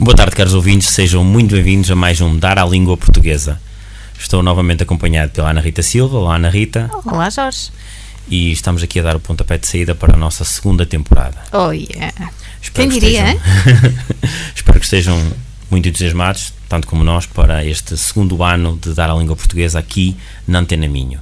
Boa 0.00 0.16
tarde, 0.16 0.34
caros 0.34 0.54
ouvintes, 0.54 0.88
sejam 0.88 1.22
muito 1.22 1.54
bem-vindos 1.54 1.90
a 1.90 1.94
mais 1.94 2.20
um 2.20 2.36
Dar 2.38 2.58
à 2.58 2.64
Língua 2.64 2.96
Portuguesa. 2.96 3.60
Estou 4.18 4.42
novamente 4.42 4.82
acompanhado 4.82 5.30
pela 5.32 5.50
Ana 5.50 5.60
Rita 5.60 5.82
Silva. 5.82 6.16
Olá, 6.18 6.36
Ana 6.36 6.48
Rita. 6.48 6.90
Olá, 7.04 7.28
Jorge. 7.30 7.70
E 8.28 8.50
estamos 8.52 8.82
aqui 8.82 9.00
a 9.00 9.02
dar 9.02 9.16
o 9.16 9.20
pontapé 9.20 9.58
de 9.58 9.66
saída 9.66 9.94
para 9.94 10.14
a 10.14 10.16
nossa 10.16 10.44
segunda 10.44 10.86
temporada. 10.86 11.36
Oh, 11.52 11.70
yeah. 11.70 12.12
Espero 12.62 12.88
Quem 12.88 12.98
que 12.98 13.00
diria, 13.00 13.34
estejam- 13.34 13.94
Espero 14.56 14.78
que 14.78 14.84
estejam 14.84 15.32
muito 15.70 15.88
entusiasmados, 15.88 16.52
tanto 16.68 16.86
como 16.86 17.04
nós, 17.04 17.26
para 17.26 17.64
este 17.64 17.96
segundo 17.96 18.42
ano 18.42 18.78
de 18.80 18.94
Dar 18.94 19.10
à 19.10 19.14
Língua 19.14 19.36
Portuguesa 19.36 19.78
aqui 19.78 20.16
na 20.46 20.60
Antena 20.60 20.88
Minho. 20.88 21.20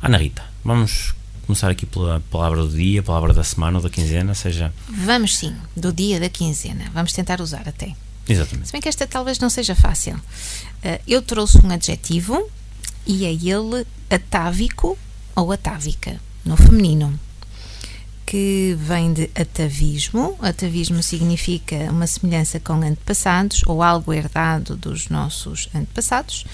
Ana 0.00 0.18
Rita, 0.18 0.42
vamos 0.64 1.14
começar 1.46 1.70
aqui 1.70 1.86
pela 1.86 2.20
palavra 2.30 2.62
do 2.62 2.68
dia, 2.68 3.02
palavra 3.02 3.32
da 3.32 3.44
semana 3.44 3.78
ou 3.78 3.82
da 3.82 3.90
quinzena, 3.90 4.34
seja... 4.34 4.72
Vamos 4.88 5.36
sim, 5.36 5.54
do 5.76 5.92
dia 5.92 6.18
da 6.20 6.28
quinzena. 6.28 6.84
Vamos 6.92 7.12
tentar 7.12 7.40
usar 7.40 7.68
até. 7.68 7.94
Exatamente. 8.28 8.68
Se 8.68 8.72
bem 8.72 8.80
que 8.80 8.88
esta 8.88 9.06
talvez 9.06 9.38
não 9.38 9.50
seja 9.50 9.74
fácil. 9.74 10.20
Ah, 10.84 11.00
eu 11.06 11.22
trouxe 11.22 11.58
um 11.64 11.70
adjetivo 11.70 12.48
e 13.06 13.24
é 13.24 13.32
ele 13.32 13.86
atávico 14.08 14.96
ou 15.34 15.50
atávica, 15.50 16.20
no 16.44 16.56
feminino, 16.56 17.18
que 18.24 18.76
vem 18.78 19.12
de 19.12 19.30
atavismo. 19.34 20.38
Atavismo 20.40 21.02
significa 21.02 21.90
uma 21.90 22.06
semelhança 22.06 22.60
com 22.60 22.74
antepassados 22.74 23.62
ou 23.66 23.82
algo 23.82 24.12
herdado 24.12 24.76
dos 24.76 25.08
nossos 25.08 25.68
antepassados. 25.74 26.44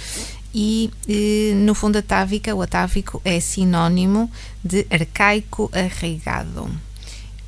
E 0.54 0.91
eh, 1.08 1.52
no 1.54 1.74
fundo, 1.74 1.98
atávica, 1.98 2.54
o 2.54 2.62
atávico 2.62 3.20
é 3.24 3.38
sinónimo 3.41 4.30
de 4.64 4.86
arcaico 4.91 5.70
arraigado. 5.72 6.70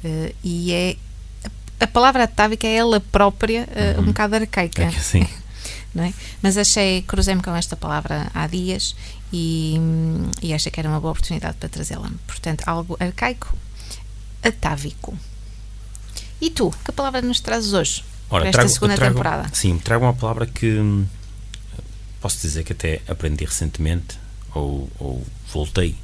Eh, 0.04 0.34
e 0.44 0.72
é 0.72 0.96
a 1.80 1.86
palavra 1.86 2.24
atávica 2.24 2.66
é 2.66 2.74
ela 2.76 3.00
própria 3.00 3.66
eh, 3.74 3.96
um 3.98 4.04
bocado 4.06 4.34
arcaica 4.36 4.82
É 4.84 4.90
que 4.90 5.00
sim. 5.02 5.26
não 5.94 6.04
é? 6.04 6.12
Mas 6.42 6.58
achei, 6.58 7.00
cruzei-me 7.02 7.42
com 7.42 7.54
esta 7.56 7.74
palavra 7.74 8.30
há 8.34 8.46
dias 8.46 8.94
e, 9.32 9.80
e 10.42 10.52
achei 10.52 10.70
que 10.70 10.78
era 10.78 10.88
uma 10.88 11.00
boa 11.00 11.12
oportunidade 11.12 11.56
para 11.56 11.68
trazê-la. 11.70 12.10
Portanto, 12.26 12.64
algo 12.66 12.96
arcaico, 13.00 13.56
atávico. 14.42 15.16
E 16.40 16.50
tu, 16.50 16.70
que 16.84 16.92
palavra 16.92 17.20
nos 17.22 17.40
trazes 17.40 17.72
hoje? 17.72 18.04
para 18.28 18.48
esta 18.48 18.68
segunda 18.68 18.92
eu 18.94 18.98
trago- 18.98 19.14
temporada. 19.14 19.50
Sim, 19.52 19.76
trago 19.78 20.04
uma 20.04 20.14
palavra 20.14 20.46
que 20.46 20.78
hum, 20.78 21.04
posso 22.20 22.40
dizer 22.40 22.64
que 22.64 22.72
até 22.72 23.00
aprendi 23.08 23.44
recentemente, 23.44 24.18
ou, 24.54 24.90
ou 24.98 25.26
voltei 25.52 25.96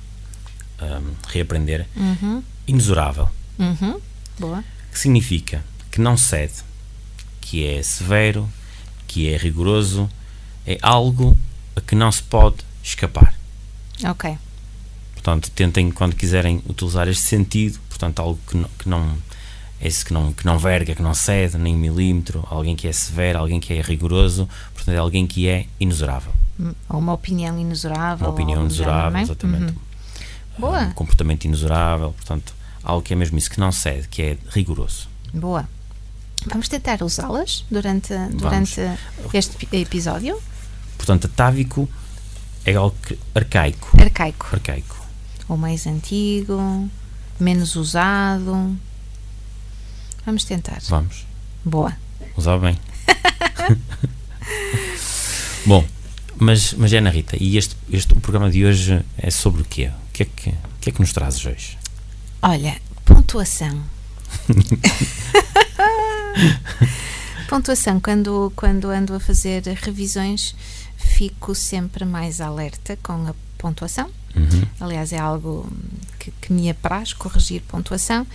a 0.79 0.99
hum, 0.99 1.15
reaprender, 1.29 1.87
Uhum, 1.97 2.43
uhum, 3.59 4.01
boa. 4.39 4.65
que 4.93 4.99
significa 4.99 5.65
que 5.91 6.01
não 6.01 6.17
cede, 6.17 6.55
que 7.41 7.65
é 7.67 7.83
severo, 7.83 8.49
que 9.07 9.29
é 9.29 9.37
rigoroso, 9.37 10.09
é 10.67 10.79
algo 10.83 11.37
a 11.75 11.81
que 11.81 11.95
não 11.95 12.11
se 12.11 12.23
pode 12.23 12.57
escapar. 12.83 13.35
Ok. 14.05 14.37
Portanto, 15.15 15.51
tentem, 15.51 15.91
quando 15.91 16.15
quiserem 16.15 16.63
utilizar 16.69 17.09
este 17.09 17.23
sentido, 17.23 17.79
portanto, 17.89 18.21
algo 18.21 18.39
que 18.47 18.57
não, 18.57 18.69
que 18.79 18.89
não 18.89 19.17
esse 19.81 20.05
que 20.05 20.13
não, 20.13 20.33
que 20.33 20.45
não 20.47 20.59
verga, 20.59 20.95
que 20.95 21.03
não 21.03 21.13
cede 21.15 21.59
nem 21.59 21.75
um 21.75 21.79
milímetro, 21.79 22.47
alguém 22.51 22.75
que 22.75 22.89
é 22.89 22.93
severo, 22.93 23.39
alguém 23.39 23.61
que 23.61 23.73
é 23.75 23.81
rigoroso, 23.83 24.49
portanto, 24.75 24.95
é 24.95 24.99
alguém 24.99 25.27
que 25.27 25.49
é 25.49 25.67
inexorável. 25.79 26.33
Hum, 26.59 26.73
Ou 26.89 26.99
uma 26.99 27.13
opinião 27.13 27.59
inexorável. 27.59 28.27
Uma 28.27 28.33
opinião 28.35 28.63
não 28.63 29.19
é? 29.19 29.23
exatamente. 29.23 29.65
Uhum. 29.73 29.77
Boa. 30.59 30.81
Um 30.85 30.93
comportamento 30.93 31.45
inexorável, 31.45 32.13
portanto, 32.13 32.55
algo 32.83 33.03
que 33.03 33.13
é 33.13 33.17
mesmo 33.17 33.37
isso, 33.37 33.51
que 33.51 33.61
não 33.61 33.71
cede, 33.71 34.09
que 34.09 34.23
é 34.23 34.39
rigoroso. 34.51 35.09
Boa. 35.35 35.69
Vamos 36.47 36.69
tentar 36.69 37.03
usá-las 37.03 37.65
durante, 37.71 38.15
durante 38.33 38.81
este 39.35 39.57
pi- 39.67 39.77
episódio. 39.83 40.41
Portanto, 40.97 41.27
atávico 41.27 41.89
é 42.65 42.75
algo 42.77 42.97
que, 43.03 43.19
arcaico. 43.35 43.91
Arcaico. 44.01 44.47
Arcaico. 44.53 44.97
ou 45.49 45.57
mais 45.57 45.87
antigo, 45.87 46.89
menos 47.39 47.77
usado. 47.77 48.77
Vamos 50.27 50.45
tentar. 50.45 50.81
Vamos. 50.89 51.25
Boa. 51.65 51.97
Usar 52.37 52.59
bem. 52.59 52.77
Bom, 55.65 55.85
mas, 56.37 56.75
mas 56.75 56.93
Ana 56.93 57.11
Rita, 57.11 57.37
e 57.41 57.57
este, 57.57 57.77
este 57.91 58.13
o 58.13 58.21
programa 58.21 58.51
de 58.51 58.65
hoje 58.65 59.05
é 59.17 59.31
sobre 59.31 59.63
o 59.63 59.65
quê? 59.65 59.93
O 60.09 60.13
que 60.13 60.25
é 60.25 60.27
que, 60.27 60.55
que, 60.81 60.91
é 60.91 60.93
que 60.93 61.01
nos 61.01 61.13
trazes 61.13 61.47
hoje? 61.47 61.79
Olha, 62.43 62.77
pontuação. 63.05 63.81
pontuação, 67.49 68.01
quando, 68.01 68.53
quando 68.57 68.91
ando 68.91 69.15
a 69.15 69.21
fazer 69.21 69.63
revisões, 69.81 70.57
fico 70.97 71.55
sempre 71.55 72.05
mais 72.05 72.41
alerta 72.41 72.99
com 73.01 73.29
a 73.29 73.35
pontuação. 73.57 74.11
Uhum. 74.35 74.67
Aliás, 74.81 75.13
é 75.13 75.19
algo 75.19 75.71
que, 76.19 76.33
que 76.33 76.53
me 76.53 76.69
apraz 76.69 77.13
corrigir 77.13 77.63
pontuação. 77.63 78.27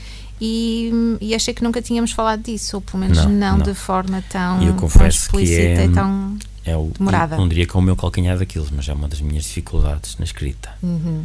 E, 0.44 0.92
e 1.22 1.36
achei 1.36 1.54
que 1.54 1.64
nunca 1.64 1.82
tínhamos 1.84 2.12
falado 2.12 2.42
disso, 2.42 2.78
ou 2.78 2.82
pelo 2.82 2.98
menos 2.98 3.20
Não, 3.20 3.30
não, 3.30 3.58
não. 3.58 3.64
de 3.64 3.76
forma 3.76 4.24
tão, 4.28 4.64
eu 4.64 4.74
tão 4.74 5.08
explícita 5.08 5.62
é- 5.82 5.86
e 5.86 5.90
tão. 5.90 6.36
É 6.66 6.76
o, 6.76 6.92
Demorada. 6.98 7.36
não, 7.36 7.44
não 7.44 7.50
diria 7.50 7.66
que 7.68 7.76
é 7.76 7.80
o 7.80 7.82
meu 7.82 7.96
calcanhar 7.96 8.38
daqueles, 8.38 8.70
mas 8.72 8.90
é 8.90 8.94
uma 8.94 9.08
das 9.08 9.22
minhas 9.22 9.44
dificuldades 9.46 10.18
na 10.18 10.26
escrita. 10.26 10.72
Uhum. 10.82 11.24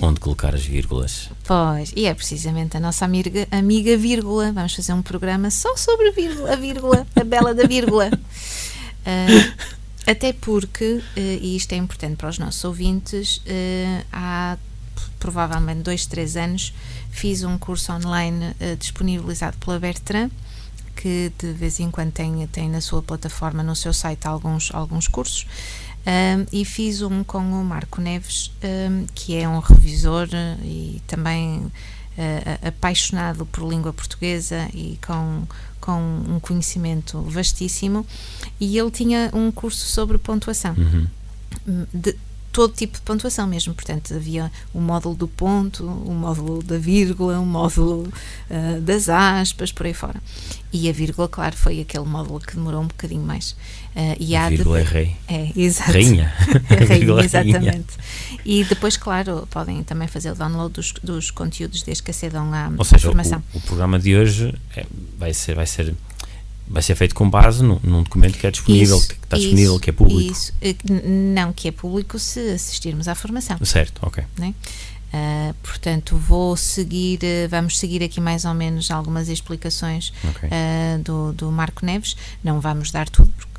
Onde 0.00 0.18
colocar 0.18 0.54
as 0.54 0.64
vírgulas. 0.64 1.28
Pois, 1.44 1.92
e 1.94 2.06
é 2.06 2.14
precisamente 2.14 2.76
a 2.76 2.80
nossa 2.80 3.04
amiga, 3.04 3.46
amiga 3.50 3.96
vírgula. 3.98 4.50
Vamos 4.50 4.74
fazer 4.74 4.94
um 4.94 5.02
programa 5.02 5.50
só 5.50 5.76
sobre 5.76 6.10
vírgula, 6.10 6.54
a 6.54 6.56
vírgula, 6.56 7.06
a 7.14 7.24
bela 7.24 7.54
da 7.54 7.66
vírgula. 7.66 8.10
Ah, 9.06 9.26
até 10.06 10.32
porque, 10.32 11.02
eh, 11.14 11.38
e 11.38 11.56
isto 11.56 11.70
é 11.74 11.76
importante 11.76 12.16
para 12.16 12.30
os 12.30 12.38
nossos 12.38 12.64
ouvintes, 12.64 13.42
eh, 13.44 14.02
há 14.10 14.56
provavelmente 15.18 15.82
dois, 15.82 16.06
três 16.06 16.36
anos 16.36 16.72
fiz 17.10 17.42
um 17.44 17.56
curso 17.58 17.92
online 17.92 18.54
eh, 18.60 18.76
disponibilizado 18.76 19.56
pela 19.58 19.78
Bertrand 19.78 20.30
que 20.96 21.32
de 21.38 21.52
vez 21.52 21.80
em 21.80 21.90
quando 21.90 22.12
tem, 22.12 22.46
tem 22.46 22.70
na 22.70 22.80
sua 22.80 23.02
plataforma, 23.02 23.62
no 23.62 23.74
seu 23.74 23.92
site, 23.92 24.26
alguns, 24.28 24.70
alguns 24.72 25.08
cursos. 25.08 25.44
Um, 26.06 26.46
e 26.52 26.64
fiz 26.64 27.02
um 27.02 27.24
com 27.24 27.38
o 27.38 27.64
Marco 27.64 28.00
Neves, 28.00 28.52
um, 28.62 29.06
que 29.14 29.34
é 29.36 29.48
um 29.48 29.58
revisor 29.58 30.28
eh, 30.32 30.56
e 30.62 31.02
também 31.06 31.70
a- 32.16 32.68
apaixonado 32.68 33.44
por 33.46 33.68
língua 33.68 33.92
portuguesa 33.92 34.68
e 34.72 34.98
com, 35.04 35.42
com 35.80 35.98
um 36.28 36.38
conhecimento 36.40 37.20
vastíssimo. 37.22 38.06
E 38.60 38.78
ele 38.78 38.90
tinha 38.92 39.30
um 39.32 39.50
curso 39.50 39.86
sobre 39.86 40.16
pontuação 40.16 40.74
Uhum. 40.78 41.06
de 41.92 42.14
todo 42.54 42.72
tipo 42.72 42.94
de 42.94 43.02
pontuação 43.02 43.46
mesmo, 43.48 43.74
portanto 43.74 44.14
havia 44.14 44.50
o 44.72 44.80
módulo 44.80 45.14
do 45.16 45.26
ponto, 45.26 45.84
o 45.84 46.12
módulo 46.14 46.62
da 46.62 46.78
vírgula, 46.78 47.38
o 47.40 47.44
módulo 47.44 48.10
ah, 48.48 48.78
das 48.80 49.08
aspas, 49.08 49.72
por 49.72 49.84
aí 49.86 49.92
fora. 49.92 50.22
E 50.72 50.88
a 50.88 50.92
vírgula, 50.92 51.28
claro, 51.28 51.56
foi 51.56 51.80
aquele 51.80 52.04
módulo 52.04 52.38
que 52.40 52.54
demorou 52.54 52.80
um 52.82 52.86
bocadinho 52.86 53.22
mais. 53.22 53.56
Ah, 53.96 54.14
e 54.20 54.34
A 54.36 54.44
há 54.46 54.48
de- 54.50 54.56
vírgula 54.56 54.78
é 54.80 54.82
rei. 54.84 55.16
É, 55.28 55.50
exato. 55.56 55.92
Rainha. 55.92 56.32
A 56.70 56.74
A 56.82 56.86
vírgula 56.86 57.22
rainha, 57.22 57.26
é 57.26 57.36
rainha. 57.38 57.56
exatamente. 57.58 57.94
E 58.44 58.64
depois, 58.64 58.96
claro, 58.96 59.46
podem 59.50 59.82
também 59.82 60.06
fazer 60.06 60.30
o 60.30 60.34
download 60.36 60.72
dos, 60.74 60.92
dos 61.02 61.30
conteúdos 61.32 61.82
desde 61.82 62.02
que 62.04 62.10
acedam 62.12 62.52
à, 62.54 62.68
Ou 62.76 62.82
à 62.82 62.84
seja, 62.84 63.08
o, 63.08 63.10
formação. 63.10 63.42
o 63.52 63.60
programa 63.60 63.98
de 63.98 64.16
hoje 64.16 64.54
é- 64.76 64.86
vai, 65.18 65.34
ser, 65.34 65.54
vai, 65.56 65.66
ser, 65.66 65.92
vai 66.66 66.82
ser 66.82 66.94
feito 66.94 67.14
com 67.14 67.28
base 67.28 67.62
num, 67.62 67.78
num 67.82 68.02
documento 68.02 68.38
que 68.38 68.46
é 68.46 68.50
disponível, 68.50 68.96
Isso, 68.98 69.08
que 69.08 69.14
está 69.14 69.36
isso, 69.36 69.46
disponível, 69.46 69.78
que 69.80 69.90
é 69.90 69.92
público. 69.92 70.32
Isso, 70.32 70.52
Eh, 70.60 70.74
não 71.06 71.52
que 71.52 71.68
é 71.68 71.72
público 71.72 72.18
se 72.18 72.40
assistirmos 72.50 73.06
à 73.08 73.14
formação. 73.14 73.58
Certo, 73.62 74.00
ok. 74.02 74.24
Ah, 75.16 75.54
portanto, 75.62 76.16
vou 76.16 76.56
seguir, 76.56 77.20
eh, 77.22 77.46
vamos 77.46 77.78
seguir 77.78 78.02
aqui 78.02 78.20
mais 78.20 78.44
ou 78.44 78.52
menos 78.52 78.90
algumas 78.90 79.28
explicações 79.28 80.12
ok. 80.28 80.48
ah, 80.50 80.98
do, 81.04 81.32
do 81.32 81.52
Marco 81.52 81.86
Neves. 81.86 82.16
Não 82.42 82.60
vamos 82.60 82.90
dar 82.90 83.08
tudo, 83.08 83.30
porque 83.36 83.53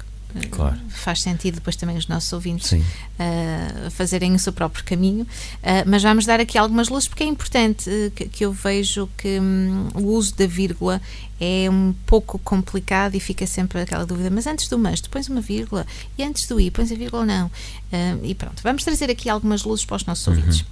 Claro. 0.51 0.77
faz 0.89 1.21
sentido 1.21 1.55
depois 1.55 1.75
também 1.75 1.97
os 1.97 2.07
nossos 2.07 2.31
ouvintes 2.33 2.73
uh, 2.73 3.91
fazerem 3.91 4.35
o 4.35 4.39
seu 4.39 4.51
próprio 4.51 4.83
caminho, 4.83 5.23
uh, 5.23 5.87
mas 5.87 6.03
vamos 6.03 6.25
dar 6.25 6.39
aqui 6.39 6.57
algumas 6.57 6.89
luzes 6.89 7.07
porque 7.07 7.23
é 7.23 7.27
importante 7.27 7.89
uh, 7.89 8.11
que, 8.11 8.25
que 8.27 8.45
eu 8.45 8.51
vejo 8.51 9.09
que 9.17 9.39
hum, 9.39 9.87
o 9.93 10.03
uso 10.07 10.35
da 10.35 10.45
vírgula 10.45 11.01
é 11.39 11.69
um 11.69 11.93
pouco 12.05 12.37
complicado 12.39 13.15
e 13.15 13.19
fica 13.19 13.47
sempre 13.47 13.79
aquela 13.79 14.05
dúvida, 14.05 14.29
mas 14.29 14.45
antes 14.45 14.67
do 14.67 14.77
mas 14.77 14.99
tu 14.99 15.09
pões 15.09 15.29
uma 15.29 15.41
vírgula 15.41 15.85
e 16.17 16.23
antes 16.23 16.47
do 16.47 16.59
i 16.59 16.69
pões 16.69 16.91
a 16.91 16.95
vírgula 16.95 17.25
não. 17.25 17.47
Uh, 17.47 18.19
e 18.23 18.35
pronto, 18.35 18.61
vamos 18.61 18.83
trazer 18.83 19.09
aqui 19.09 19.29
algumas 19.29 19.63
luzes 19.63 19.85
para 19.85 19.95
os 19.95 20.05
nossos 20.05 20.27
ouvintes. 20.27 20.65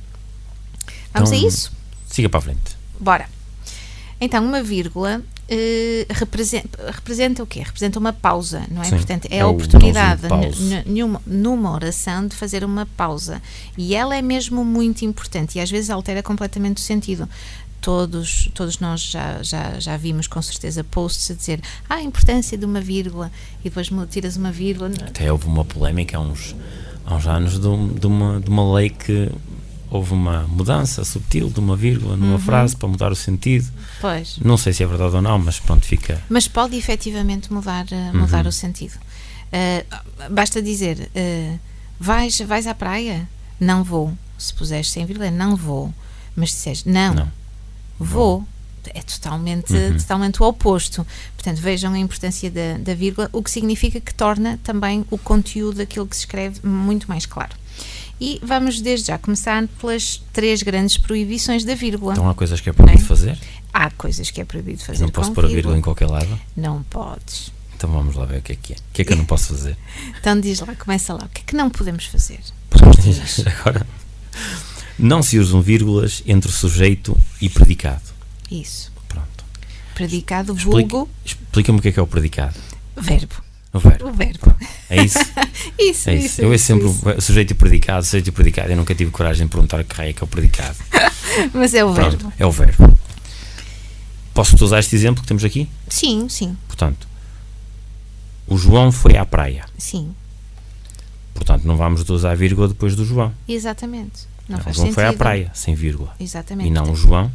Vamos 1.13 1.31
a 1.31 1.35
Então, 1.35 1.47
isso? 1.47 1.71
Siga 2.07 2.27
para 2.27 2.39
a 2.39 2.41
frente. 2.41 2.77
Bora. 2.99 3.29
Então, 4.19 4.43
uma 4.43 4.63
vírgula 4.63 5.21
eh, 5.49 6.05
representa, 6.09 6.91
representa 6.91 7.43
o 7.43 7.45
quê? 7.47 7.59
Representa 7.59 7.99
uma 7.99 8.13
pausa, 8.13 8.63
não 8.71 8.81
é? 8.81 8.85
Sim, 8.85 8.95
Portanto, 8.95 9.27
é, 9.29 9.37
é 9.37 9.41
a 9.41 9.47
oportunidade 9.47 10.21
numa, 10.85 11.21
numa 11.27 11.71
oração 11.73 12.25
de 12.27 12.35
fazer 12.35 12.63
uma 12.63 12.85
pausa. 12.85 13.41
E 13.77 13.93
ela 13.93 14.15
é 14.15 14.21
mesmo 14.21 14.63
muito 14.63 15.03
importante 15.03 15.57
e 15.57 15.61
às 15.61 15.69
vezes 15.69 15.89
altera 15.89 16.23
completamente 16.23 16.77
o 16.77 16.81
sentido. 16.81 17.27
Todos, 17.81 18.49
todos 18.53 18.79
nós 18.79 19.01
já, 19.01 19.43
já, 19.43 19.77
já 19.77 19.97
vimos 19.97 20.25
com 20.25 20.41
certeza 20.41 20.85
posts 20.85 21.29
a 21.29 21.33
dizer 21.33 21.59
ah, 21.89 21.95
a 21.95 22.01
importância 22.01 22.57
de 22.57 22.63
uma 22.63 22.79
vírgula 22.79 23.29
e 23.59 23.63
depois 23.65 23.89
tiras 24.09 24.37
uma 24.37 24.53
vírgula. 24.53 24.89
Até 25.05 25.29
houve 25.29 25.47
uma 25.47 25.65
polémica 25.65 26.15
há 26.15 26.21
uns, 26.21 26.55
há 27.05 27.15
uns 27.15 27.27
anos 27.27 27.59
de, 27.59 27.99
de 27.99 28.07
uma, 28.07 28.39
de 28.39 28.49
uma 28.49 28.73
lei 28.75 28.89
que 28.89 29.29
houve 29.95 30.13
uma 30.13 30.43
mudança 30.47 31.03
subtil 31.05 31.49
de 31.49 31.59
uma 31.59 31.75
vírgula 31.75 32.17
numa 32.17 32.39
frase 32.39 32.75
para 32.75 32.87
mudar 32.89 33.11
o 33.11 33.15
sentido. 33.15 33.69
Pois. 34.01 34.37
Não 34.43 34.57
sei 34.57 34.73
se 34.73 34.83
é 34.83 34.87
verdade 34.87 35.15
ou 35.15 35.21
não, 35.21 35.37
mas 35.39 35.59
pronto, 35.59 35.85
fica. 35.85 36.21
Mas 36.29 36.47
pode 36.47 36.75
efetivamente 36.75 37.51
mudar, 37.53 37.85
eh, 37.91 38.11
Uhum. 38.13 38.21
mudar 38.21 38.47
o 38.47 38.51
sentido. 38.51 38.93
Eh, 39.51 39.85
basta 40.31 40.61
dizer: 40.61 41.09
eh, 41.13 41.57
vais, 41.99 42.39
vais 42.41 42.65
à 42.67 42.73
praia? 42.73 43.27
Não 43.59 43.83
vou. 43.83 44.11
Se 44.37 44.53
puseres 44.53 44.89
sem 44.91 45.05
vírgula, 45.05 45.27
é 45.27 45.31
não 45.31 45.55
vou. 45.55 45.93
Mas 46.35 46.49
se 46.51 46.57
disseres 46.57 46.85
não, 46.85 47.13
Não. 47.13 47.31
vou, 47.99 48.43
é 48.93 49.01
totalmente, 49.03 49.71
Uhum. 49.71 49.97
totalmente 49.97 50.41
o 50.41 50.45
oposto. 50.47 51.05
Portanto, 51.37 51.61
vejam 51.61 51.93
a 51.93 51.99
importância 51.99 52.49
da, 52.49 52.77
da 52.79 52.95
vírgula, 52.95 53.29
o 53.31 53.43
que 53.43 53.51
significa 53.51 54.01
que 54.01 54.13
torna 54.13 54.59
também 54.63 55.05
o 55.11 55.17
conteúdo 55.17 55.77
daquilo 55.77 56.07
que 56.07 56.15
se 56.15 56.23
escreve 56.23 56.65
muito 56.67 57.07
mais 57.07 57.25
claro. 57.27 57.55
E 58.19 58.39
vamos 58.43 58.79
desde 58.79 59.07
já 59.07 59.17
começar 59.17 59.67
pelas 59.79 60.21
três 60.31 60.63
grandes 60.63 60.97
proibições 60.97 61.63
da 61.65 61.75
vírgula. 61.75 62.13
Então 62.13 62.29
há 62.29 62.33
coisas 62.33 62.61
que 62.61 62.69
é 62.69 62.73
proibido 62.73 62.99
Bem, 62.99 63.07
fazer. 63.07 63.37
Há 63.73 63.89
coisas 63.91 64.29
que 64.31 64.39
é 64.39 64.45
proibido 64.45 64.81
Eu 64.81 64.85
fazer 64.85 65.03
não 65.03 65.09
posso 65.09 65.31
pôr 65.31 65.45
a 65.45 65.47
vírgula 65.47 65.77
em 65.77 65.81
qualquer 65.81 66.07
lado. 66.07 66.39
Não 66.55 66.83
podes. 66.83 67.51
Então 67.75 67.91
vamos 67.91 68.15
lá 68.15 68.25
ver 68.25 68.39
o 68.39 68.41
que 68.41 68.53
é 68.53 68.55
que 68.55 68.73
é. 68.73 68.75
O 68.75 68.79
que 68.93 69.01
é 69.01 69.05
que 69.05 69.13
eu 69.13 69.17
não 69.17 69.25
posso 69.25 69.47
fazer? 69.47 69.77
Então 70.19 70.39
diz 70.39 70.59
lá, 70.61 70.73
começa 70.75 71.13
lá. 71.13 71.25
O 71.25 71.29
que 71.29 71.41
é 71.41 71.43
que 71.43 71.55
não 71.55 71.69
podemos 71.69 72.05
fazer? 72.05 72.39
Agora, 73.59 73.85
não 74.97 75.21
se 75.21 75.37
usam 75.39 75.61
vírgulas 75.61 76.23
entre 76.25 76.51
sujeito 76.51 77.17
e 77.41 77.49
predicado. 77.49 78.01
Isso. 78.49 78.91
Pronto. 79.09 79.43
Predicado, 79.95 80.53
vulgo, 80.53 81.09
Explica-me 81.25 81.79
o 81.79 81.81
que 81.81 81.89
é 81.89 81.91
que 81.91 81.99
é 81.99 82.03
o 82.03 82.07
predicado. 82.07 82.55
verbo. 82.95 83.35
O 83.73 83.79
verbo. 83.79 84.07
O 84.09 84.13
verbo. 84.13 84.55
É 84.89 85.01
isso? 85.03 85.17
Isso, 85.79 86.09
É 86.09 86.15
isso. 86.15 86.25
isso. 86.25 86.41
Eu 86.41 86.53
é 86.53 86.57
sempre 86.57 86.87
isso. 86.87 87.09
o 87.09 87.21
sujeito 87.21 87.51
e 87.51 87.53
predicado, 87.55 88.05
sujeito 88.05 88.27
e 88.27 88.31
predicado. 88.31 88.69
Eu 88.71 88.77
nunca 88.77 88.93
tive 88.93 89.09
coragem 89.11 89.47
de 89.47 89.51
perguntar 89.51 89.83
que 89.83 89.95
raio 89.95 90.11
é 90.11 90.13
que 90.13 90.21
é 90.21 90.25
o 90.25 90.27
predicado. 90.27 90.77
Mas 91.53 91.73
é 91.73 91.83
o 91.83 91.91
Pronto, 91.93 92.17
verbo. 92.17 92.33
é 92.37 92.45
o 92.45 92.51
verbo. 92.51 92.99
Posso 94.33 94.63
usar 94.63 94.79
este 94.79 94.95
exemplo 94.95 95.21
que 95.23 95.27
temos 95.27 95.43
aqui? 95.43 95.67
Sim, 95.89 96.27
sim, 96.29 96.55
Portanto, 96.67 97.07
o 98.47 98.57
João 98.57 98.91
foi 98.91 99.17
à 99.17 99.25
praia. 99.25 99.65
sim. 99.77 100.13
Portanto, 101.33 101.63
não 101.65 101.75
vamos 101.75 102.07
usar 102.09 102.31
a 102.31 102.35
vírgula 102.35 102.67
depois 102.67 102.95
do 102.95 103.03
João. 103.03 103.33
Exatamente. 103.47 104.27
Não 104.47 104.59
o 104.59 104.61
faz 104.61 104.75
João 104.75 104.85
sentido. 104.87 104.95
foi 104.95 105.05
à 105.07 105.13
praia, 105.13 105.49
sem 105.55 105.73
vírgula. 105.73 106.13
Exatamente. 106.19 106.67
E 106.67 106.71
não 106.71 106.91
o 106.91 106.95
João, 106.95 107.31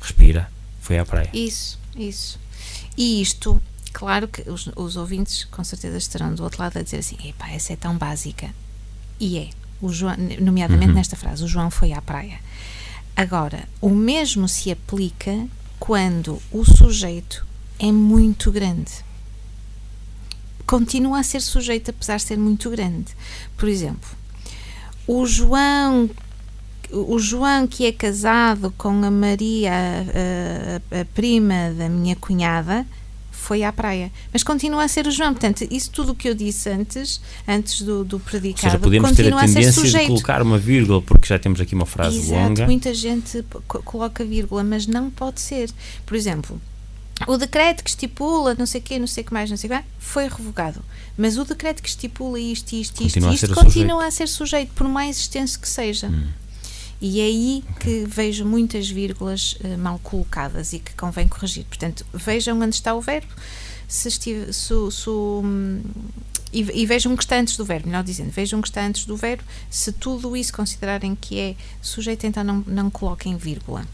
respira, 0.00 0.50
foi 0.80 0.98
à 0.98 1.04
praia. 1.06 1.30
Isso, 1.32 1.78
isso. 1.96 2.38
E 2.96 3.22
isto, 3.22 3.62
claro 3.92 4.28
que 4.28 4.48
os, 4.50 4.68
os 4.76 4.96
ouvintes 4.96 5.44
com 5.44 5.62
certeza 5.64 5.96
estarão 5.98 6.34
do 6.34 6.42
outro 6.42 6.60
lado 6.62 6.78
a 6.78 6.82
dizer 6.82 6.98
assim: 6.98 7.16
epá, 7.24 7.50
essa 7.50 7.72
é 7.72 7.76
tão 7.76 7.96
básica. 7.96 8.50
E 9.20 9.38
é. 9.38 9.50
O 9.80 9.92
João, 9.92 10.16
nomeadamente 10.40 10.88
Uhum. 10.90 10.94
nesta 10.94 11.14
frase, 11.14 11.44
o 11.44 11.48
João 11.48 11.70
foi 11.70 11.92
à 11.92 12.02
praia. 12.02 12.40
Agora, 13.16 13.68
o 13.80 13.90
mesmo 13.90 14.48
se 14.48 14.72
aplica 14.72 15.46
quando 15.78 16.42
o 16.50 16.64
sujeito 16.64 17.46
é 17.78 17.92
muito 17.92 18.50
grande. 18.50 18.90
Continua 20.66 21.20
a 21.20 21.22
ser 21.22 21.40
sujeito 21.40 21.90
apesar 21.90 22.16
de 22.16 22.24
ser 22.24 22.36
muito 22.36 22.68
grande. 22.70 23.14
Por 23.56 23.68
exemplo, 23.68 24.08
o 25.06 25.24
João 25.26 26.10
o 26.90 27.18
João 27.18 27.66
que 27.66 27.84
é 27.86 27.92
casado 27.92 28.72
com 28.78 29.04
a 29.04 29.10
Maria, 29.10 29.70
a, 29.72 30.96
a- 30.96 31.00
a 31.02 31.04
prima 31.04 31.70
da 31.76 31.86
minha 31.88 32.16
cunhada, 32.16 32.86
foi 33.38 33.62
à 33.62 33.72
praia. 33.72 34.10
Mas 34.32 34.42
continua 34.42 34.84
a 34.84 34.88
ser 34.88 35.06
o 35.06 35.10
João. 35.10 35.32
Portanto, 35.32 35.66
isso 35.70 35.90
tudo 35.90 36.12
o 36.12 36.14
que 36.14 36.28
eu 36.28 36.34
disse 36.34 36.68
antes, 36.68 37.20
antes 37.46 37.82
do, 37.82 38.04
do 38.04 38.16
Ou 38.16 38.20
predicado, 38.20 38.72
seja, 38.72 38.78
podemos 38.78 39.12
ter 39.12 39.22
a 39.22 39.24
continua 39.24 39.42
a 39.42 39.48
ser 39.48 39.54
tendência 39.54 39.82
de 39.82 39.88
sujeito. 39.88 40.06
colocar 40.08 40.42
uma 40.42 40.58
vírgula, 40.58 41.00
porque 41.00 41.26
já 41.26 41.38
temos 41.38 41.60
aqui 41.60 41.74
uma 41.74 41.86
frase 41.86 42.18
Exato, 42.18 42.34
longa. 42.34 42.66
muita 42.66 42.92
gente 42.92 43.44
coloca 43.66 44.24
vírgula, 44.24 44.62
mas 44.62 44.86
não 44.86 45.08
pode 45.10 45.40
ser. 45.40 45.70
Por 46.04 46.16
exemplo, 46.16 46.60
o 47.26 47.36
decreto 47.36 47.82
que 47.82 47.90
estipula 47.90 48.54
não 48.58 48.66
sei 48.66 48.80
o 48.80 48.84
quê, 48.84 48.98
não 48.98 49.06
sei 49.06 49.22
o 49.22 49.26
que 49.26 49.32
mais, 49.32 49.48
não 49.48 49.56
sei 49.56 49.68
o 49.68 49.70
que 49.70 49.74
mais, 49.74 49.86
foi 49.98 50.28
revogado. 50.28 50.82
Mas 51.16 51.36
o 51.38 51.44
decreto 51.44 51.82
que 51.82 51.88
estipula 51.88 52.38
isto, 52.38 52.72
isto, 52.74 53.02
isto, 53.02 53.14
Continua 53.14 53.30
a 53.30 53.34
isto, 53.34 53.46
ser 53.46 53.52
o 53.52 53.54
continua 53.54 54.06
a 54.06 54.10
ser 54.10 54.28
sujeito, 54.28 54.72
por 54.74 54.86
mais 54.86 55.18
extenso 55.18 55.58
que 55.58 55.68
seja. 55.68 56.08
Hum. 56.08 56.28
E 57.00 57.20
é 57.20 57.24
aí 57.24 57.64
que 57.78 58.04
vejo 58.06 58.44
muitas 58.44 58.88
vírgulas 58.90 59.56
eh, 59.62 59.76
mal 59.76 60.00
colocadas 60.00 60.72
e 60.72 60.80
que 60.80 60.92
convém 60.94 61.28
corrigir. 61.28 61.64
Portanto, 61.64 62.04
vejam 62.12 62.60
onde 62.60 62.74
está 62.74 62.94
o 62.94 63.00
verbo, 63.00 63.28
se 63.86 64.08
estive, 64.08 64.52
se, 64.52 64.74
se 64.90 65.08
hum, 65.08 65.80
e, 66.52 66.82
e 66.82 66.86
vejam 66.86 67.12
o 67.12 67.16
que 67.16 67.22
está 67.22 67.36
antes 67.38 67.56
do 67.56 67.64
verbo, 67.64 67.86
melhor 67.86 68.02
dizendo, 68.02 68.30
vejam 68.30 68.58
o 68.58 68.62
que 68.62 68.68
está 68.68 68.84
antes 68.84 69.04
do 69.04 69.16
verbo. 69.16 69.44
Se 69.70 69.92
tudo 69.92 70.36
isso 70.36 70.52
considerarem 70.52 71.14
que 71.14 71.38
é 71.38 71.54
sujeito, 71.80 72.26
então 72.26 72.42
não, 72.42 72.64
não 72.66 72.90
coloquem 72.90 73.36
vírgula. 73.36 73.86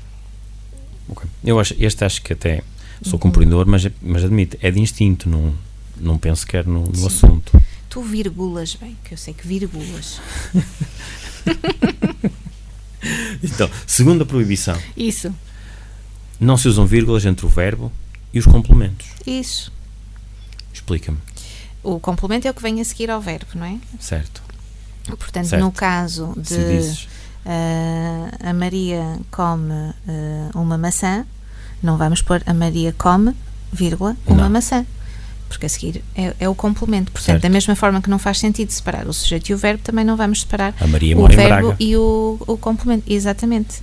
Ok. 1.09 1.29
Eu 1.45 1.61
acho, 1.61 1.75
este 1.79 2.05
acho 2.05 2.23
que 2.23 2.33
até 2.33 2.63
Uhum. 3.05 3.11
sou 3.11 3.19
cumpridor, 3.19 3.67
mas, 3.67 3.87
mas 4.01 4.25
admito, 4.25 4.57
é 4.61 4.71
de 4.71 4.81
instinto, 4.81 5.29
não, 5.29 5.55
não 5.97 6.19
penso 6.19 6.43
sequer 6.43 6.67
no, 6.67 6.85
no 6.85 7.07
assunto. 7.07 7.61
Tu 7.89 8.03
virgulas 8.03 8.75
bem, 8.75 8.97
que 9.05 9.15
eu 9.15 9.19
sei 9.19 9.35
que 9.35 9.47
virgulas. 9.47 10.21
Então, 13.45 13.71
segunda 13.87 14.25
proibição: 14.25 14.77
Isso, 14.97 15.33
não 16.41 16.57
se 16.57 16.67
usam 16.69 16.87
vírgulas 16.87 17.25
entre 17.25 17.45
o 17.47 17.49
verbo 17.49 17.93
e 18.33 18.39
os 18.39 18.47
complementos. 18.47 19.07
isso. 19.27 19.73
Explica-me, 20.73 21.19
O 21.83 22.01
complemento 22.01 22.49
é 22.49 22.51
o 22.51 22.55
que 22.55 22.63
vem 22.63 22.81
a 22.81 22.85
seguir 22.85 23.11
ao 23.11 23.21
verbo, 23.21 23.47
não 23.55 23.65
é? 23.67 23.79
certo? 24.01 24.43
Portanto, 25.19 25.47
Certo. 25.49 25.63
no 25.63 25.71
caso 25.71 26.33
de 26.37 26.57
dizes, 26.57 27.09
ah, 27.47 28.51
a 28.51 28.53
Maria 28.55 29.19
come 29.31 29.71
ah, 30.09 30.51
uma 30.59 30.77
maçã, 30.79 31.25
não 31.83 31.97
vamos 31.99 32.23
pôr 32.23 32.43
a 32.47 32.55
Maria 32.55 32.93
come, 32.97 33.37
vírgula, 33.73 34.17
uma 34.27 34.43
Não. 34.45 34.51
maçã. 34.51 34.85
Porque 35.49 35.67
a 35.67 35.69
seguir 35.69 36.03
é, 36.17 36.35
é 36.41 36.49
o 36.49 36.55
complemento. 36.55 37.13
Portanto, 37.13 37.27
Certo. 37.27 37.43
da 37.43 37.49
mesma 37.49 37.77
forma 37.77 38.03
que 38.03 38.11
não 38.11 38.19
faz 38.19 38.39
sentido 38.39 38.71
separar 38.71 39.07
o 39.07 39.13
sujeito 39.13 39.49
e 39.51 39.55
o 39.55 39.59
verbo, 39.59 39.83
também 39.83 40.05
não 40.05 40.17
vamos 40.17 40.41
separar 40.41 40.75
a 40.81 40.87
Maria 40.87 41.17
o 41.17 41.27
verbo 41.29 41.77
e 41.79 41.97
o, 41.97 42.39
o 42.47 42.57
complemento. 42.57 43.05
Exatamente. 43.07 43.83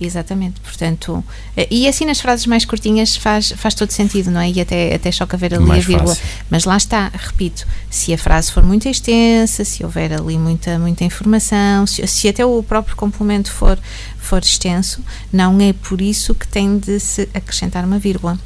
Exatamente. 0.00 0.60
Portanto, 0.60 1.22
eh, 1.56 1.68
e 1.70 1.86
assim 1.86 2.04
nas 2.04 2.20
frases 2.20 2.44
mais 2.46 2.64
curtinhas 2.64 3.14
faz, 3.14 3.52
faz 3.56 3.72
todo 3.74 3.90
sentido, 3.92 4.30
não 4.32 4.40
é? 4.40 4.50
E 4.50 4.60
até, 4.60 4.94
até 4.94 5.12
choca 5.12 5.36
ver 5.36 5.54
ali 5.54 5.64
Mais 5.64 5.84
a 5.84 5.86
vírgula. 5.86 6.14
fácil. 6.16 6.28
Mas 6.50 6.64
lá 6.64 6.76
está, 6.76 7.08
repito, 7.14 7.64
se 7.88 8.12
a 8.12 8.18
frase 8.18 8.50
for 8.50 8.64
muito 8.64 8.88
extensa, 8.88 9.64
se 9.64 9.84
houver 9.84 10.12
ali 10.12 10.36
muita, 10.38 10.76
muita 10.78 11.04
informação, 11.04 11.86
se, 11.86 12.04
se 12.08 12.28
até 12.28 12.44
o 12.44 12.62
próprio 12.64 12.96
complemento 12.96 13.52
for, 13.52 13.78
for 14.18 14.42
extenso, 14.42 15.00
não 15.32 15.60
é 15.60 15.72
por 15.72 16.00
isso 16.00 16.34
que 16.34 16.48
tem 16.48 16.78
de 16.78 16.98
se 16.98 17.28
acrescentar 17.32 17.84
uma 17.84 17.98
vírgula. 17.98 18.36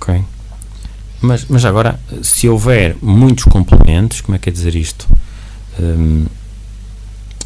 Ok. 0.00 0.24
Mas, 1.20 1.44
mas 1.48 1.64
agora, 1.64 1.98
se 2.22 2.48
houver 2.48 2.96
muitos 3.02 3.44
complementos, 3.44 4.20
como 4.20 4.36
é 4.36 4.38
que 4.38 4.48
é 4.48 4.52
dizer 4.52 4.74
isto? 4.74 5.08
Hum, 5.78 6.26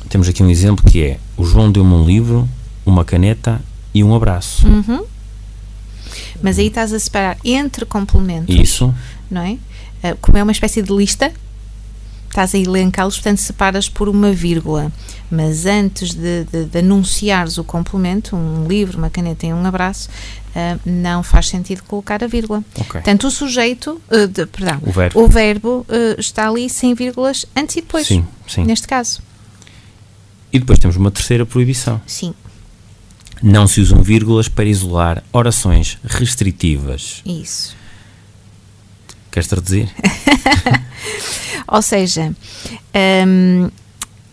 temos 0.09 0.29
aqui 0.29 0.43
um 0.43 0.51
exemplo 0.51 0.85
que 0.85 1.03
é: 1.03 1.19
o 1.37 1.45
João 1.45 1.73
deu-me 1.73 1.93
um 1.93 2.05
livro, 2.05 2.49
uma 2.85 3.05
caneta 3.05 3.61
e 3.95 4.05
um 4.05 4.15
abraço. 4.15 4.67
Uhum. 4.67 5.05
Mas 6.43 6.59
aí 6.59 6.67
estás 6.67 6.93
a 6.93 6.99
separar 6.99 7.39
entre 7.45 7.87
complementos. 7.87 8.55
Isso, 8.55 8.95
não 9.31 9.41
é? 9.41 9.57
Ah, 10.03 10.17
Como 10.21 10.37
é 10.37 10.43
uma 10.43 10.53
espécie 10.53 10.83
de 10.83 10.93
lista, 10.93 11.33
estás 12.29 12.55
a 12.55 12.59
elencá-los, 12.59 13.15
portanto 13.17 13.39
separas 13.39 13.89
por 13.89 14.09
uma 14.09 14.33
vírgula. 14.33 14.93
Mas 15.31 15.65
antes 15.65 16.15
de, 16.15 16.45
de, 16.45 16.65
de 16.67 16.79
anunciares 16.79 17.57
o 17.57 17.65
complemento, 17.65 18.37
um 18.37 18.67
livro, 18.67 18.99
uma 18.99 19.09
caneta 19.09 19.47
e 19.47 19.53
um 19.53 19.65
abraço, 19.65 20.11
uh, 20.55 20.81
não 20.85 21.23
faz 21.23 21.49
sentido 21.49 21.83
colocar 21.85 22.23
a 22.23 22.27
vírgula. 22.27 22.65
Ok. 22.77 22.93
Portanto, 22.93 23.27
o 23.27 23.31
sujeito, 23.31 24.01
uh, 24.11 24.27
de- 24.27 24.47
perdão, 24.47 24.81
O 24.87 24.91
verbo. 24.93 25.21
o 25.23 25.29
verbo 25.29 25.87
uh, 25.89 26.21
está 26.21 26.49
ali 26.49 26.69
sem 26.71 26.95
vírgulas 26.95 27.45
antes 27.57 27.77
e 27.77 27.81
depois, 27.81 28.07
Sim, 28.07 28.27
sim. 28.47 28.65
neste 28.65 28.87
caso. 28.87 29.21
E 30.53 30.59
depois 30.59 30.79
temos 30.79 30.97
uma 30.97 31.11
terceira 31.11 31.47
proibição. 31.47 32.01
Sim, 32.07 32.35
Não 33.43 33.67
se 33.67 33.81
usam 33.81 34.03
vírgulas 34.03 34.49
para 34.49 34.67
isolar 34.67 35.23
orações 35.33 35.99
restritivas. 36.05 37.23
isso. 37.25 37.75
Queres 39.31 39.49
traduzir? 39.49 39.89
Ou 41.67 41.81
seja, 41.81 42.35
hum, 43.27 43.71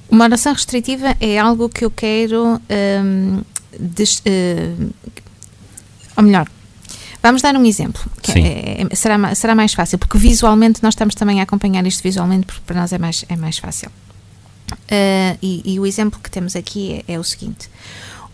uma 0.10 0.26
oração 0.26 0.52
restritiva 0.54 1.16
é 1.22 1.38
algo 1.40 1.70
que 1.70 1.86
eu 1.86 1.92
quero. 1.92 2.60
hum, 2.70 3.42
des- 3.80 4.22
hum, 4.26 4.90
ou 6.20 6.24
melhor, 6.24 6.48
vamos 7.24 7.42
dar 7.42 7.56
um 7.56 7.66
exemplo. 7.66 8.02
é- 8.36 8.86
é- 8.92 8.96
será, 8.96 9.34
será 9.36 9.56
mais 9.56 9.74
fácil, 9.74 9.98
porque 9.98 10.18
visualmente 10.18 10.84
nós 10.84 10.94
estamos 10.94 11.16
também 11.16 11.40
a 11.40 11.44
acompanhar 11.44 11.86
isto 11.88 12.04
visualmente, 12.04 12.46
porque 12.46 12.62
para 12.66 12.80
nós 12.82 12.92
é 12.94 12.98
mais, 12.98 13.26
é 13.30 13.36
mais 13.36 13.58
fácil. 13.58 13.90
Ah, 14.92 15.36
e, 15.42 15.62
e 15.66 15.80
o 15.80 15.86
exemplo 15.86 16.20
que 16.22 16.30
temos 16.30 16.56
aqui 16.56 17.04
é, 17.08 17.14
é 17.14 17.20
o 17.20 17.24
seguinte: 17.24 17.70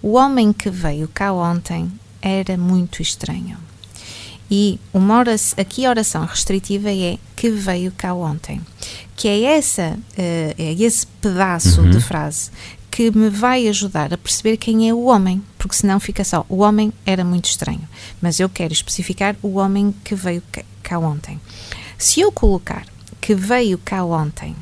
o 0.02 0.14
homem 0.14 0.52
que 0.52 0.70
veio 0.70 1.08
cá 1.08 1.32
ontem 1.32 1.92
era 2.22 2.58
muito 2.58 3.02
estranho. 3.02 3.58
E 4.50 4.80
uma 4.94 5.18
oração, 5.20 5.56
aqui 5.60 5.86
a 5.86 5.90
oração 5.90 6.24
restritiva 6.26 6.92
é 6.92 7.18
que 7.36 7.50
veio 7.50 7.92
cá 7.92 8.14
ontem, 8.14 8.62
que 9.16 9.28
é 9.28 9.42
essa 9.58 9.98
eh, 10.18 10.54
é 10.58 10.74
esse 10.74 11.08
pedaço 11.22 11.82
Uhum. 11.82 11.90
de 11.90 12.00
frase 12.00 12.52
que 12.92 13.10
me 13.12 13.30
vai 13.30 13.68
ajudar 13.68 14.14
a 14.14 14.18
perceber 14.18 14.58
quem 14.58 14.88
é 14.88 14.94
o 14.94 15.06
homem, 15.06 15.42
porque 15.66 15.78
senão 15.82 16.00
fica 16.00 16.24
só 16.24 16.46
o 16.48 16.58
homem 16.60 16.94
era 17.08 17.24
muito 17.26 17.46
estranho, 17.46 17.82
mas 18.22 18.40
eu 18.40 18.48
quero 18.48 18.72
especificar 18.72 19.36
o 19.42 19.56
homem 19.58 19.94
que 20.04 20.14
veio 20.14 20.44
cá, 20.84 21.00
ontem. 21.00 21.42
Se 21.98 22.20
eu 22.22 22.32
colocar 22.32 22.86
que 23.20 23.34
veio 23.34 23.80
cá 23.80 24.04
ontem 24.06 24.56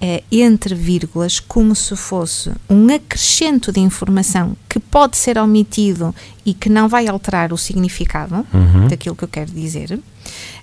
eh, 0.00 0.24
entre 0.32 0.74
vírgulas, 0.74 1.38
como 1.38 1.76
se 1.76 1.94
fosse 1.94 2.50
um 2.68 2.92
acrescento 2.92 3.70
de 3.70 3.78
informação 3.78 4.56
que 4.68 4.80
pode 4.80 5.16
ser 5.16 5.38
omitido 5.38 6.12
e 6.44 6.52
que 6.52 6.68
não 6.68 6.88
vai 6.88 7.06
alterar 7.06 7.52
o 7.52 7.56
significado 7.56 8.44
Uhum. 8.52 8.88
daquilo 8.88 9.14
que 9.14 9.22
eu 9.22 9.28
quero 9.28 9.52
dizer. 9.52 10.00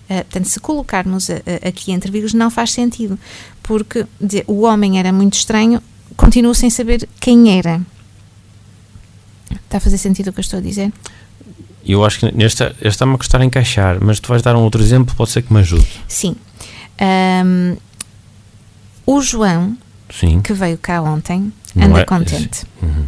Eh, 0.09 0.23
portanto, 0.23 0.45
se 0.49 0.59
colocarmos 0.59 1.29
a- 1.29 1.35
a- 1.35 1.69
aqui 1.69 1.93
entre 1.93 2.11
vírgulas, 2.11 2.33
não 2.33 2.49
faz 2.51 2.71
sentido, 2.73 3.17
porque 3.63 4.05
dizer, 4.19 4.43
o 4.45 4.63
homem 4.63 4.99
era 4.99 5.13
muito 5.13 5.35
estranho, 5.35 5.81
continuo 6.17 6.53
sem 6.53 6.69
saber 6.69 7.07
quem 7.21 7.57
era. 7.57 7.79
Está 9.65 9.77
a 9.77 9.79
fazer 9.79 9.97
sentido 9.97 10.29
o 10.29 10.33
que 10.33 10.39
eu 10.39 10.43
estou 10.43 10.59
a 10.59 10.61
dizer? 10.61 10.91
Eu 11.85 12.03
acho 12.05 12.19
que 12.19 12.31
nesta, 12.35 12.65
esta 12.75 12.87
está-me 12.87 13.15
a 13.15 13.17
custar 13.17 13.41
a 13.41 13.45
encaixar, 13.45 13.97
mas 14.01 14.19
tu 14.19 14.27
vais 14.29 14.41
dar 14.41 14.55
um 14.55 14.61
outro 14.63 14.81
exemplo, 14.81 15.15
pode 15.15 15.31
ser 15.31 15.41
que 15.41 15.51
me 15.53 15.59
ajude. 15.59 15.87
Sim. 16.07 16.35
Ahm, 16.99 17.77
o 19.05 19.21
João, 19.21 19.77
Sim. 20.09 20.41
que 20.41 20.53
veio 20.53 20.77
cá 20.77 21.01
ontem, 21.01 21.51
Não 21.73 21.87
anda 21.87 22.01
é- 22.01 22.05
contente. 22.05 22.63
Uhum. 22.81 23.05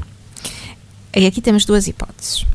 E 1.16 1.26
aqui 1.28 1.42
temos 1.42 1.66
duas 1.66 1.88
hipóteses. 1.88 2.46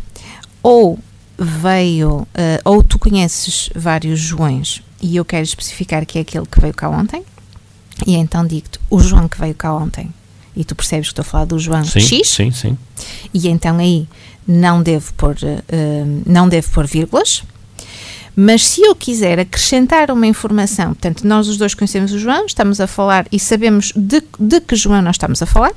Ou 0.62 0.98
veio, 1.38 2.26
eh, 2.34 2.60
ou 2.64 2.82
tu 2.82 2.98
conheces 2.98 3.68
vários 3.76 4.18
Joões 4.18 4.82
e 5.02 5.14
eu 5.16 5.24
quero 5.24 5.44
especificar 5.44 6.06
que 6.06 6.18
é 6.18 6.22
aquele 6.22 6.46
que 6.46 6.58
veio 6.60 6.72
cá 6.72 6.88
ontem, 6.88 7.22
e 8.06 8.14
então 8.16 8.46
digo-te 8.46 8.80
o 8.88 8.98
João 9.00 9.28
que 9.28 9.38
veio 9.38 9.54
cá 9.54 9.74
ontem, 9.74 10.12
e 10.56 10.64
tu 10.64 10.74
percebes 10.74 11.08
que 11.08 11.12
estou 11.12 11.22
a 11.22 11.24
falar 11.24 11.44
do 11.44 11.58
João 11.58 11.84
Sim, 11.84 12.00
X, 12.00 12.28
sim, 12.28 12.50
sim. 12.50 12.78
e 13.32 13.48
então 13.48 13.78
aí 13.78 14.08
não 14.48 14.82
devo 14.82 15.12
pôr, 15.14 15.36
eh, 15.42 16.04
não 16.24 16.48
devo 16.48 16.70
pôr 16.70 16.86
vírgulas. 16.86 17.42
Mas 18.38 18.66
se 18.66 18.82
eu 18.82 18.94
quiser 18.94 19.38
acrescentar 19.40 20.10
uma 20.10 20.26
informação, 20.26 20.88
portanto, 20.88 21.26
nós 21.26 21.48
os 21.48 21.56
dois 21.56 21.74
conhecemos 21.74 22.12
o 22.12 22.18
João, 22.18 22.44
estamos 22.44 22.80
a 22.80 22.86
falar 22.86 23.26
e 23.32 23.40
sabemos 23.40 23.92
de, 23.96 24.22
de 24.38 24.60
que 24.60 24.76
João 24.76 25.00
nós 25.00 25.14
estamos 25.14 25.40
a 25.40 25.46
falar, 25.46 25.72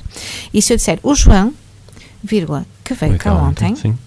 e 0.54 0.62
se 0.62 0.74
eu 0.74 0.78
disser 0.78 1.00
o 1.02 1.16
João, 1.16 1.54
vírgula, 2.22 2.66
que 2.84 2.94
veio 2.94 3.18
cá 3.18 3.34
ontem, 3.34 3.76
Sim. 3.78 3.98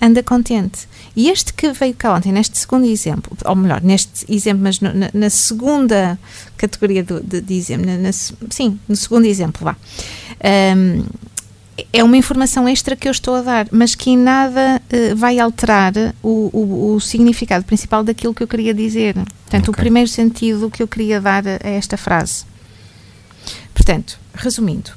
Anda 0.00 0.22
contente. 0.22 0.88
E 1.16 1.28
este 1.28 1.52
que 1.52 1.72
veio 1.72 1.94
cá 1.94 2.14
ontem, 2.14 2.30
neste 2.32 2.56
segundo 2.58 2.86
exemplo, 2.86 3.36
ou 3.44 3.56
melhor, 3.56 3.80
neste 3.82 4.24
exemplo, 4.32 4.62
mas 4.62 4.80
no- 4.80 4.94
na, 4.94 5.10
na 5.12 5.30
segunda 5.30 6.18
categoria 6.56 7.02
do, 7.02 7.20
de, 7.20 7.40
de 7.40 7.54
exemplo, 7.54 7.86
na- 7.86 7.96
na 7.98 8.12
sim, 8.12 8.78
no 8.88 8.94
segundo 8.96 9.24
exemplo, 9.26 9.64
vá. 9.64 9.76
Ahm, 10.42 11.04
é 11.92 12.02
uma 12.02 12.16
informação 12.16 12.68
extra 12.68 12.96
que 12.96 13.06
eu 13.08 13.12
estou 13.12 13.36
a 13.36 13.42
dar, 13.42 13.68
mas 13.70 13.94
que 13.94 14.10
em 14.10 14.16
nada 14.16 14.82
eh, 14.90 15.14
vai 15.14 15.38
alterar 15.38 15.92
o, 16.22 16.50
o, 16.52 16.94
o 16.96 17.00
significado 17.00 17.64
principal 17.64 18.02
daquilo 18.02 18.34
que 18.34 18.42
eu 18.42 18.48
queria 18.48 18.74
dizer. 18.74 19.14
Portanto, 19.14 19.68
o 19.68 19.70
Ok. 19.70 19.80
primeiro 19.80 20.08
sentido 20.08 20.70
que 20.70 20.82
eu 20.82 20.88
queria 20.88 21.20
dar 21.20 21.46
a, 21.46 21.58
a 21.62 21.68
esta 21.70 21.96
frase. 21.96 22.44
Portanto, 23.72 24.18
resumindo, 24.34 24.90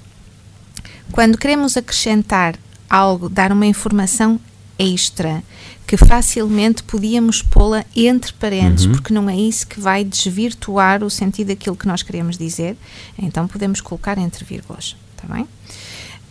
quando 1.12 1.38
queremos 1.38 1.78
acrescentar 1.78 2.56
algo, 2.90 3.30
dar 3.30 3.52
uma 3.52 3.66
informação 3.68 4.40
extra, 4.82 5.44
que 5.86 5.98
facilmente 5.98 6.84
podíamos 6.84 7.42
pô-la 7.42 7.86
entre 7.96 8.32
parênteses, 8.34 8.86
Uhum. 8.86 8.92
porque 8.94 9.14
não 9.14 9.30
é 9.30 9.36
isso 9.36 9.68
que 9.68 9.80
vai 9.80 10.04
desvirtuar 10.04 11.04
o 11.04 11.10
sentido 11.10 11.48
daquilo 11.50 11.76
que 11.76 11.88
nós 11.88 12.02
queremos 12.02 12.38
dizer, 12.38 12.78
então 13.18 13.48
podemos 13.48 13.82
colocar 13.82 14.18
entre 14.18 14.46
vírgulas, 14.46 14.96
está 15.16 15.34
bem? 15.34 15.48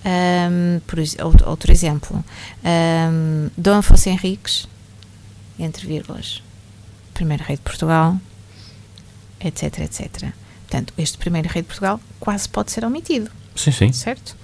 Ahm, 0.03 0.81
por, 0.87 0.99
outro, 1.47 1.71
exemplo, 1.71 2.25
ahm, 2.65 3.49
Dom 3.57 3.77
Afonso 3.77 4.09
Henriques, 4.09 4.67
entre 5.59 5.87
vírgulas, 5.87 6.43
primeiro 7.13 7.45
rei 7.45 7.57
de 7.57 7.63
Portugal, 7.63 8.19
etc, 9.41 9.81
etc. 9.81 10.33
Portanto, 10.67 10.95
este 10.97 11.19
primeiro 11.19 11.49
rei 11.49 11.61
de 11.63 11.67
Portugal 11.69 12.01
quase 12.19 12.49
pode 12.49 12.71
ser 12.73 12.85
omitido 12.85 13.31
Sim, 13.55 13.73
sim. 13.73 13.93
certo? 13.93 14.35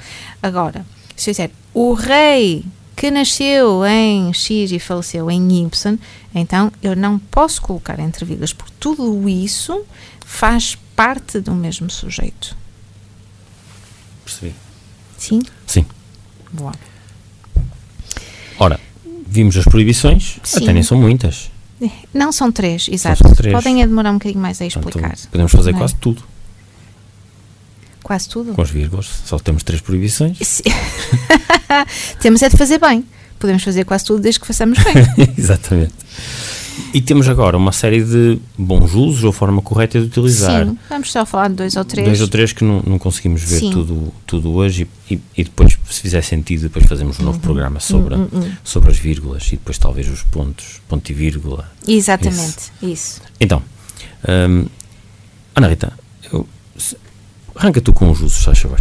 Agora, 0.43 0.85
se 1.17 1.31
eu 1.31 1.33
disser 1.33 1.51
o 1.73 1.95
rei 1.95 2.65
que 2.97 3.11
nasceu 3.11 3.85
em 3.85 4.33
X 4.33 4.73
e 4.73 4.79
faleceu 4.79 5.31
em 5.31 5.65
Y, 5.65 5.99
então 6.35 6.73
eu 6.83 6.97
não 6.97 7.19
posso 7.19 7.61
colocar 7.61 8.01
entre 8.01 8.25
vírgulas, 8.25 8.55
porque 8.55 8.73
tudo 8.81 9.29
isso 9.29 9.85
faz 10.25 10.77
parte 10.97 11.39
do 11.39 11.55
mesmo 11.55 11.91
sujeito. 11.91 12.57
Percebi. 14.25 14.55
Sim? 15.19 15.43
Sim. 15.67 15.85
Boa. 16.51 16.73
Ora, 18.59 18.81
vimos 19.27 19.57
as 19.59 19.65
proibições, 19.65 20.39
Sim. 20.43 20.65
até 20.65 20.73
nem 20.73 20.83
são 20.83 20.99
muitas. 20.99 21.51
Não 22.15 22.33
são 22.33 22.51
três, 22.51 22.89
exato. 22.91 23.23
são 23.23 23.35
três. 23.35 23.55
Podem 23.55 23.83
é 23.83 23.87
demorar 23.87 24.11
um 24.11 24.15
bocadinho 24.15 24.41
mais 24.41 24.63
a 24.63 24.65
Portanto, 24.65 24.87
explicar. 24.89 25.17
podemos 25.31 25.53
fazer 25.53 25.71
é? 25.71 25.73
quase 25.75 25.95
tudo 25.97 26.23
Quase 28.07 28.29
tudo. 28.29 28.53
com 28.55 28.63
as 28.63 28.71
vírgulas. 28.71 29.07
Só 29.25 29.37
temos 29.37 29.65
três 29.65 29.81
proibições. 29.83 30.39
Temos 32.21 32.41
é 32.41 32.49
de 32.49 32.57
fazer 32.57 32.79
bem. 32.79 33.05
Podemos 33.37 33.65
fazer 33.65 33.85
quase 33.85 34.05
tudo 34.05 34.21
desde 34.23 34.39
que 34.41 34.47
façamos 34.47 34.79
bem. 34.79 34.95
Exatamente. 35.37 35.93
E 36.95 37.01
temos 37.01 37.27
agora 37.29 37.57
uma 37.57 37.73
série 37.73 38.05
de 38.05 38.39
bons 38.57 38.95
usos 38.95 39.25
ou 39.25 39.33
forma 39.33 39.61
correta 39.61 39.99
de 39.99 40.07
utilizar. 40.07 40.65
Sim, 40.67 40.79
vamos 40.89 41.11
só 41.11 41.27
falar 41.27 41.49
de 41.49 41.55
dois 41.55 41.75
ou 41.75 41.85
três. 41.85 42.07
Dois 42.07 42.21
ou 42.21 42.29
três 42.29 42.53
que 42.53 42.63
não, 42.63 42.81
não 42.87 42.99
conseguimos 42.99 43.43
ver 43.43 43.59
Sim. 43.59 43.71
tudo, 43.73 44.13
tudo 44.27 44.53
hoje 44.53 44.87
e, 45.11 45.15
e- 45.15 45.21
e 45.39 45.45
depois, 45.45 45.77
se 45.91 46.01
fizer 46.01 46.23
sentido, 46.23 46.63
depois 46.63 46.87
fazemos 46.87 47.19
um 47.19 47.25
novo 47.25 47.41
programa 47.41 47.81
sobre, 47.81 48.15
Hum, 48.15 48.29
hum, 48.33 48.39
hum. 48.41 48.53
sobre 48.63 48.91
as 48.91 48.99
vírgulas 48.99 49.47
e 49.49 49.51
depois 49.53 49.79
talvez 49.79 50.09
os 50.09 50.23
pontos, 50.23 50.81
ponto 50.89 51.11
e 51.11 51.15
vírgula. 51.15 51.69
Exatamente, 51.89 52.71
isso. 52.83 53.21
Então, 53.41 53.63
hum, 54.29 54.67
Ana 55.57 55.69
Rita, 55.69 55.93
arranca 57.57 57.81
tu 57.81 57.93
com 57.93 58.11
os 58.11 58.21
usos, 58.21 58.43
faz 58.45 58.59
favor. 58.59 58.81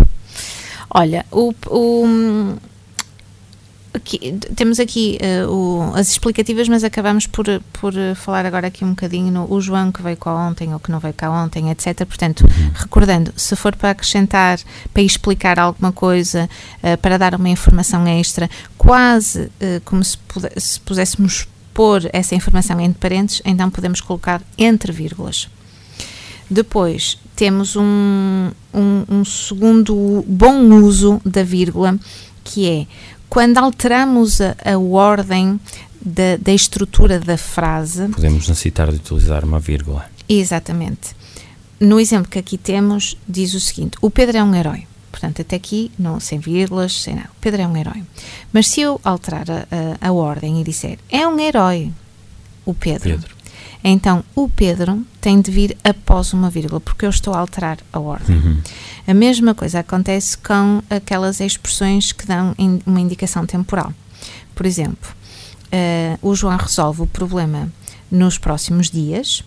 Olha, 0.89 1.25
o, 1.31 1.53
o- 1.67 2.55
aqui- 3.93 4.37
temos 4.55 4.79
aqui 4.79 5.17
eh, 5.19 5.45
o- 5.45 5.91
as 5.95 6.09
explicativas, 6.09 6.67
mas 6.69 6.83
acabamos 6.83 7.25
por, 7.27 7.45
por 7.73 7.93
falar 8.15 8.45
agora 8.45 8.67
aqui 8.67 8.83
um 8.85 8.89
bocadinho 8.89 9.31
no 9.31 9.51
o 9.51 9.59
João 9.61 9.91
que 9.91 10.01
veio 10.01 10.17
cá 10.17 10.33
ontem 10.33 10.73
ou 10.73 10.79
que 10.79 10.91
não 10.91 10.99
veio 10.99 11.13
cá 11.13 11.29
ontem, 11.31 11.69
etc. 11.71 12.05
Portanto, 12.05 12.45
recordando, 12.75 13.33
se 13.35 13.55
for 13.55 13.75
para 13.75 13.91
acrescentar, 13.91 14.59
para 14.93 15.01
explicar 15.03 15.59
alguma 15.59 15.91
coisa, 15.91 16.49
eh, 16.83 16.95
para 16.97 17.17
dar 17.17 17.35
uma 17.35 17.49
informação 17.49 18.07
extra, 18.07 18.49
quase 18.77 19.49
eh, 19.59 19.81
como 19.83 20.03
se, 20.03 20.17
pude- 20.17 20.51
se 20.57 20.79
puséssemos 20.81 21.47
pôr 21.73 22.09
essa 22.13 22.33
informação 22.35 22.79
entre 22.79 22.99
parênteses, 22.99 23.41
então 23.43 23.69
podemos 23.69 23.99
colocar 23.99 24.41
entre 24.57 24.93
vírgulas. 24.93 25.49
Depois 26.49 27.17
temos 27.35 27.75
um, 27.75 28.51
um, 28.73 29.03
um 29.09 29.25
segundo 29.25 30.23
bom 30.27 30.61
uso 30.83 31.19
da 31.25 31.43
vírgula, 31.43 31.99
que 32.43 32.69
é 32.69 32.87
quando 33.27 33.57
alteramos 33.57 34.39
a, 34.41 34.55
a 34.63 34.77
ordem 34.77 35.59
da, 36.01 36.37
da 36.37 36.53
estrutura 36.53 37.19
da 37.19 37.37
frase. 37.37 38.07
Podemos 38.09 38.47
necessitar 38.47 38.89
de 38.91 38.97
utilizar 38.97 39.43
uma 39.43 39.59
vírgula. 39.59 40.05
Exatamente. 40.29 41.15
No 41.79 41.99
exemplo 41.99 42.29
que 42.29 42.39
aqui 42.39 42.57
temos, 42.57 43.17
diz 43.27 43.53
o 43.53 43.59
seguinte: 43.59 43.97
o 44.01 44.09
Pedro 44.09 44.37
é 44.37 44.43
um 44.43 44.53
herói. 44.53 44.87
Portanto, 45.11 45.41
até 45.41 45.55
aqui, 45.55 45.91
não, 45.97 46.19
sem 46.19 46.39
vírgulas, 46.39 47.01
sem 47.01 47.15
nada. 47.15 47.29
Pedro 47.39 47.61
é 47.61 47.67
um 47.67 47.75
herói. 47.75 48.03
Mas 48.51 48.67
se 48.67 48.81
eu 48.81 48.99
alterar 49.03 49.45
a, 49.49 49.65
a, 50.01 50.09
a 50.09 50.11
ordem 50.11 50.59
e 50.59 50.63
disser 50.63 50.99
é 51.09 51.25
um 51.25 51.39
herói, 51.39 51.91
o 52.65 52.73
Pedro, 52.73 53.11
Pedro. 53.11 53.34
Então 53.87 54.23
o 54.35 54.49
Pedro 54.49 55.05
tem 55.21 55.39
de 55.39 55.51
vir 55.51 55.77
após 55.83 56.33
uma 56.33 56.49
vírgula, 56.49 56.79
porque 56.81 57.05
eu 57.05 57.09
estou 57.09 57.33
a 57.33 57.39
alterar 57.39 57.77
a 57.93 57.99
ordem. 57.99 58.35
Uhum. 58.35 58.57
A 59.07 59.13
mesma 59.13 59.53
coisa 59.53 59.79
acontece 59.79 60.35
com 60.37 60.81
aquelas 60.89 61.39
expressões 61.39 62.11
que 62.11 62.25
dão 62.25 62.55
in- 62.57 62.81
uma 62.85 62.99
indicação 62.99 63.45
temporal. 63.45 63.93
Por 64.55 64.65
exemplo, 64.65 65.11
eh, 65.71 66.17
o 66.21 66.33
João 66.35 66.57
resolve 66.57 67.03
o 67.03 67.07
problema 67.07 67.71
nos 68.09 68.37
próximos 68.37 68.89
dias. 68.89 69.43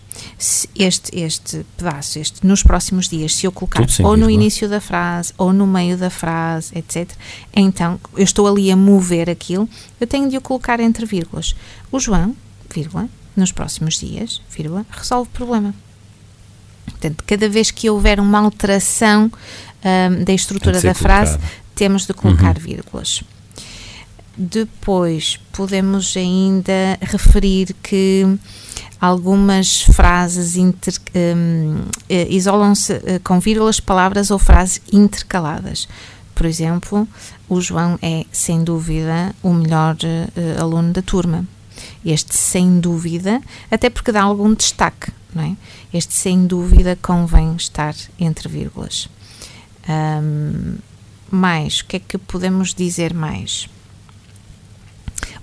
Este, 0.75 1.17
este 1.17 1.65
pedaço, 1.77 2.19
este 2.19 2.45
nos 2.45 2.61
próximos 2.63 3.07
dias, 3.09 3.35
se 3.35 3.45
eu 3.47 3.51
colocar 3.51 3.81
ou 4.05 4.15
no 4.17 4.29
início 4.29 4.67
da 4.69 4.79
frase 4.81 5.33
ou 5.37 5.51
no 5.53 5.65
meio 5.65 5.97
da 5.97 6.09
frase, 6.09 6.77
etc., 6.77 7.09
então 7.53 7.99
eu 8.15 8.23
estou 8.23 8.47
ali 8.47 8.69
a 8.71 8.75
mover 8.75 9.29
aquilo, 9.29 9.67
eu 9.99 10.05
tenho 10.07 10.29
de 10.29 10.37
o 10.37 10.41
colocar 10.41 10.79
entre 10.79 11.05
vírgulas. 11.05 11.55
O 11.91 11.99
João, 11.99 12.35
vírgula, 12.73 13.07
nos 13.35 13.51
próximos 13.51 13.99
dias, 13.99 14.41
vírgula, 14.49 14.85
resolve 14.91 15.29
o 15.29 15.33
problema. 15.37 15.73
Portanto, 16.85 17.23
cada 17.25 17.47
vez 17.47 17.71
que 17.71 17.89
houver 17.89 18.19
uma 18.19 18.39
alteração 18.39 19.31
ahm, 19.83 20.23
da 20.23 20.33
estrutura 20.33 20.81
da 20.81 20.93
frase, 20.93 21.37
temos 21.75 22.05
de 22.05 22.13
colocar 22.13 22.57
Uhum. 22.57 22.63
vírgulas. 22.63 23.23
Depois, 24.37 25.37
podemos 25.51 26.15
ainda 26.15 26.97
referir 27.01 27.75
que 27.83 28.25
algumas 28.99 29.81
frases 29.81 30.55
inter- 30.55 30.93
hum, 31.15 31.83
eh, 32.09 32.27
isolam-se 32.29 32.93
eh, 33.05 33.19
com 33.23 33.39
vírgulas, 33.39 33.79
palavras 33.79 34.31
ou 34.31 34.39
frases 34.39 34.81
intercaladas. 34.93 35.87
Por 36.35 36.45
exemplo, 36.45 37.05
o 37.49 37.59
João 37.59 37.99
é, 38.01 38.25
sem 38.31 38.63
dúvida, 38.63 39.35
o 39.43 39.53
melhor 39.53 39.97
eh, 40.03 40.55
aluno 40.59 40.93
da 40.93 41.01
turma. 41.01 41.45
Este, 42.09 42.35
sem 42.35 42.79
dúvida, 42.79 43.41
até 43.69 43.89
porque 43.89 44.11
dá 44.11 44.21
algum 44.23 44.53
destaque, 44.53 45.11
não 45.33 45.43
é? 45.43 45.55
Este, 45.93 46.13
sem 46.13 46.47
dúvida, 46.47 46.97
convém 47.01 47.55
estar 47.55 47.95
entre 48.19 48.47
vírgulas. 48.49 49.09
Hum, 49.87 50.77
mais, 51.31 51.81
o 51.81 51.85
que 51.85 51.97
é 51.97 51.99
que 51.99 52.17
podemos 52.17 52.73
dizer 52.73 53.13
mais? 53.13 53.67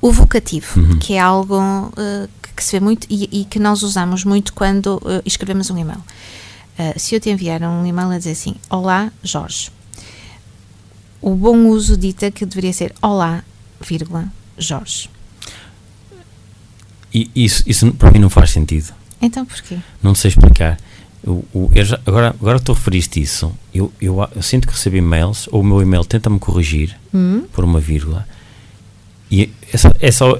O 0.00 0.10
vocativo, 0.12 0.80
Uhum. 0.80 0.98
que 0.98 1.14
é 1.14 1.20
algo 1.20 1.92
eh, 1.96 2.28
que, 2.56 2.62
se 2.64 2.72
vê 2.72 2.80
muito 2.80 3.06
e, 3.10 3.28
e 3.40 3.44
que 3.44 3.58
nós 3.58 3.82
usamos 3.82 4.24
muito 4.24 4.52
quando 4.52 5.00
eh, 5.06 5.22
escrevemos 5.24 5.70
um 5.70 5.78
e-mail. 5.78 6.02
Eh, 6.78 6.98
se 6.98 7.14
eu 7.14 7.20
te 7.20 7.30
enviar 7.30 7.62
um 7.62 7.84
e-mail 7.86 8.10
a 8.10 8.18
dizer 8.18 8.32
assim: 8.32 8.56
Olá, 8.68 9.10
Jorge. 9.22 9.70
O 11.20 11.34
bom 11.34 11.66
uso 11.68 11.96
dita 11.96 12.30
que 12.30 12.44
deveria 12.46 12.72
ser 12.72 12.94
Olá, 13.00 13.42
vírgula, 13.80 14.26
Jorge. 14.58 15.08
E 17.18 17.30
isso, 17.34 17.62
isso 17.66 17.90
para 17.94 18.10
mim 18.10 18.18
não 18.18 18.28
faz 18.28 18.50
sentido. 18.50 18.92
Então 19.22 19.46
porquê? 19.46 19.78
Não 20.02 20.14
sei 20.14 20.28
explicar. 20.28 20.78
Eu, 21.24 21.42
eu- 21.74 21.84
já- 21.84 21.98
agora, 22.04 22.28
agora 22.28 22.58
que 22.58 22.64
tu 22.66 22.72
referiste 22.74 23.20
isso, 23.22 23.50
eu, 23.74 23.90
eu, 24.00 24.16
eu 24.36 24.42
sinto 24.42 24.66
que 24.68 24.74
recebo 24.74 24.96
e-mails, 24.96 25.48
ou 25.50 25.62
o 25.62 25.64
meu 25.64 25.80
e-mail 25.80 26.04
tenta-me 26.04 26.38
corrigir 26.38 26.94
Hum? 27.14 27.44
por 27.52 27.64
uma 27.64 27.80
vírgula, 27.80 28.28
e 29.30 29.50
essa, 29.72 29.96
é 30.00 30.12
só, 30.12 30.38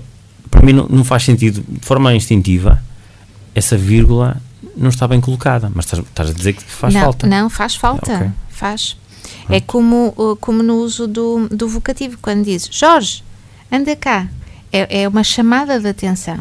para 0.51 0.63
mim 0.63 0.73
não, 0.75 0.87
não 0.87 1.03
faz 1.03 1.25
sentido, 1.25 1.65
de 1.67 1.81
forma 1.85 2.15
instintiva, 2.15 2.81
essa 3.55 3.77
vírgula 3.77 4.37
não 4.77 4.91
está 4.91 5.09
bem 5.09 5.21
colocada, 5.21 5.73
mas 5.75 5.87
estás, 5.87 6.05
estás 6.05 6.31
a 6.31 6.33
dizer 6.35 6.53
que 6.53 6.63
faz 6.63 6.93
não, 6.95 7.01
falta. 7.01 7.27
Não, 7.27 7.49
faz 7.51 7.75
falta. 7.75 8.15
Ok. 8.15 8.31
Faz. 8.51 8.97
É 9.49 9.61
como, 9.61 10.13
uh, 10.17 10.37
como 10.37 10.63
no 10.63 10.77
uso 10.77 11.07
do, 11.09 11.49
do 11.49 11.67
vocativo, 11.69 12.19
quando 12.23 12.45
dizes 12.45 12.69
Jorge, 12.71 13.25
anda 13.73 13.97
cá. 13.97 14.29
É, 14.73 15.03
é 15.03 15.09
uma 15.09 15.25
chamada 15.25 15.81
de 15.81 15.89
atenção. 15.89 16.39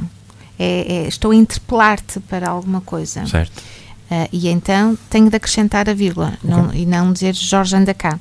É, 0.58 1.04
é- 1.04 1.08
estou 1.08 1.32
a 1.32 1.36
interpelar-te 1.36 2.20
para 2.22 2.50
alguma 2.50 2.82
coisa. 2.82 3.26
Certo. 3.26 3.62
Ah, 4.10 4.28
e 4.32 4.48
então 4.48 4.98
tenho 5.10 5.30
de 5.30 5.36
acrescentar 5.36 5.90
a 5.90 5.94
vírgula 5.94 6.38
não- 6.44 6.74
e 6.74 6.86
não 6.86 7.12
dizer 7.12 7.34
Jorge 7.34 7.76
anda 7.76 7.94
cá. 7.94 8.20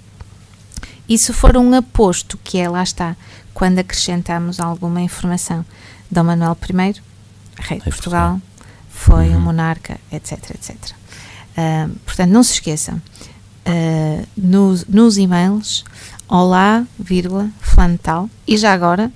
E 1.09 1.19
se 1.19 1.33
for 1.33 1.57
um 1.57 1.75
aposto, 1.75 2.38
que 2.43 2.59
é 2.59 2.69
lá 2.69 2.83
está, 2.83 3.14
quando 3.53 3.79
acrescentamos 3.79 4.59
alguma 4.59 5.00
informação, 5.03 5.64
Dom 6.11 6.25
Manuel 6.25 6.57
I, 6.62 6.95
rei 7.59 7.79
de 7.79 7.85
Portugal, 7.85 8.41
foi 8.88 9.29
um 9.31 9.35
Uhum. 9.35 9.41
monarca, 9.41 10.00
etc, 10.11 10.33
etc. 10.55 10.76
Ah, 11.57 11.88
portanto, 12.07 12.31
não 12.31 12.43
se 12.43 12.55
esqueçam, 12.55 13.00
ah, 13.67 14.25
nos, 14.37 14.87
nos 14.87 15.19
e-mails, 15.19 15.85
olá, 16.26 16.85
vírgula, 16.99 17.49
fulano 17.61 17.93
de 17.95 17.99
tal, 18.00 18.30
e 18.49 18.56
já 18.56 18.73
agora, 18.73 19.13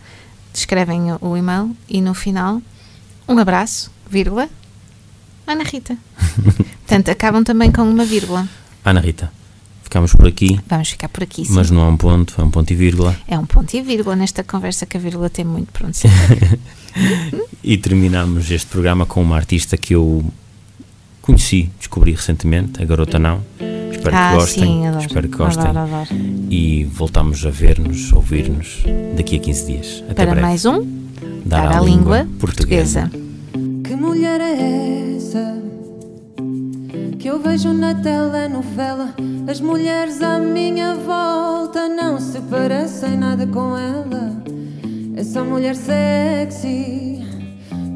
escrevem 0.53 1.13
o, 1.13 1.19
o 1.23 1.37
e-mail 1.37 1.75
e 1.89 2.01
no 2.03 2.13
final, 2.15 2.61
um 3.29 3.39
abraço, 3.39 3.91
vírgula, 4.11 4.49
Ana 5.47 5.65
Rita. 5.65 5.97
Portanto, 6.87 7.11
acabam 7.11 7.45
também 7.45 7.71
com 7.71 7.83
uma 7.83 8.05
vírgula. 8.05 8.49
Ana 8.85 9.01
Rita, 9.01 9.31
ficamos 9.83 10.15
por 10.15 10.27
aqui, 10.27 10.59
Vamos 10.67 10.89
ficar 10.91 11.09
por 11.09 11.23
aqui. 11.23 11.45
Sim. 11.45 11.53
mas 11.53 11.71
não 11.71 11.83
há 11.83 11.89
um 11.89 11.97
ponto, 11.97 12.35
é 12.41 12.45
um 12.45 12.51
ponto 12.51 12.71
e 12.73 12.77
vírgula. 12.77 13.17
É 13.27 13.39
um 13.39 13.47
ponto 13.47 13.75
e 13.77 13.83
vírgula 13.83 14.17
nesta 14.17 14.43
conversa 14.43 14.87
que 14.87 14.97
a 14.97 15.01
vírgula 15.01 15.29
tem 15.29 15.45
muito 15.45 15.73
pronto. 15.73 15.99
E 17.63 17.77
terminamos 17.77 18.51
este 18.51 18.67
programa 18.67 19.07
com 19.07 19.23
uma 19.23 19.37
artista 19.37 19.77
que 19.77 19.95
eu 19.95 20.25
conheci, 21.21 21.71
descobri 21.79 22.13
recentemente, 22.13 22.83
a 22.83 22.87
Garota 22.87 23.19
Não. 23.19 23.43
Espero 23.93 24.17
ah, 24.17 24.31
que 24.31 24.37
gostem. 24.37 24.65
sim, 24.65 24.87
adoro. 24.87 25.05
Espero 25.07 25.29
que 25.29 25.37
gostem. 25.37 25.67
Adoro, 25.67 25.95
adoro. 25.95 26.09
E 26.51 26.85
voltamos 26.85 27.45
a 27.45 27.51
ver-nos, 27.51 28.13
ouvir-nos 28.13 28.83
daqui 29.17 29.37
a 29.37 29.39
15 29.39 29.67
dias. 29.67 30.05
Até 30.05 30.15
Para 30.15 30.31
breve. 30.31 30.41
mais 30.41 30.65
um, 30.65 31.08
Dar 31.49 31.63
para 31.63 31.79
à 31.79 31.81
a 31.81 31.83
língua 31.83 32.29
portuguesa. 32.39 33.09
portuguesa. 33.09 33.83
Que 33.83 33.97
mulher 33.97 34.39
é 34.39 35.17
essa 35.17 35.57
que 37.19 37.27
eu 37.27 37.41
vejo 37.41 37.73
na 37.73 37.95
telenovela? 37.95 39.15
As 39.51 39.59
mulheres 39.59 40.21
à 40.21 40.39
minha 40.39 40.95
volta 40.95 41.89
não 41.89 42.21
se 42.21 42.39
parecem 42.43 43.17
nada 43.17 43.47
com 43.47 43.79
ela. 43.79 44.43
Essa 45.17 45.43
mulher 45.43 45.75
sexy 45.75 47.27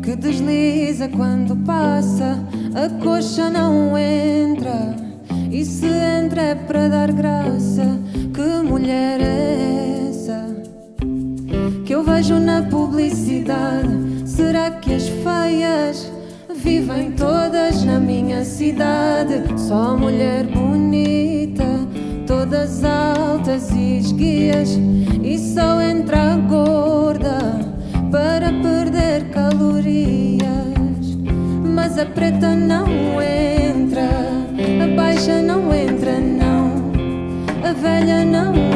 que 0.02 0.16
desliza 0.16 1.08
quando 1.08 1.54
passa, 1.66 2.42
a 2.74 3.04
coxa 3.04 3.50
não 3.50 3.98
entra. 3.98 4.96
E 5.50 5.62
se 5.62 5.86
entra 5.86 6.40
é 6.40 6.54
para 6.54 6.88
dar 6.88 7.12
graça. 7.12 8.00
Que 8.32 8.66
mulher 8.66 9.20
é 9.20 10.01
vejo 12.22 12.38
na 12.38 12.62
publicidade. 12.62 14.22
Será 14.24 14.70
que 14.70 14.94
as 14.94 15.08
feias 15.08 16.08
vivem 16.54 17.10
todas 17.10 17.82
na 17.84 17.98
minha 17.98 18.44
cidade? 18.44 19.42
Só 19.56 19.96
mulher 19.96 20.46
bonita, 20.46 21.64
todas 22.24 22.84
altas 22.84 23.72
e 23.72 23.98
esguias, 23.98 24.78
e 25.20 25.36
só 25.36 25.80
entra 25.80 26.36
gorda 26.48 27.58
para 28.12 28.52
perder 28.52 29.28
calorias. 29.30 30.46
Mas 31.74 31.98
a 31.98 32.06
preta 32.06 32.54
não 32.54 32.86
entra, 33.20 34.08
a 34.84 34.96
baixa 34.96 35.42
não 35.42 35.74
entra, 35.74 36.20
não. 36.20 36.70
A 37.68 37.72
velha 37.72 38.24
não 38.24 38.54
entra, 38.54 38.71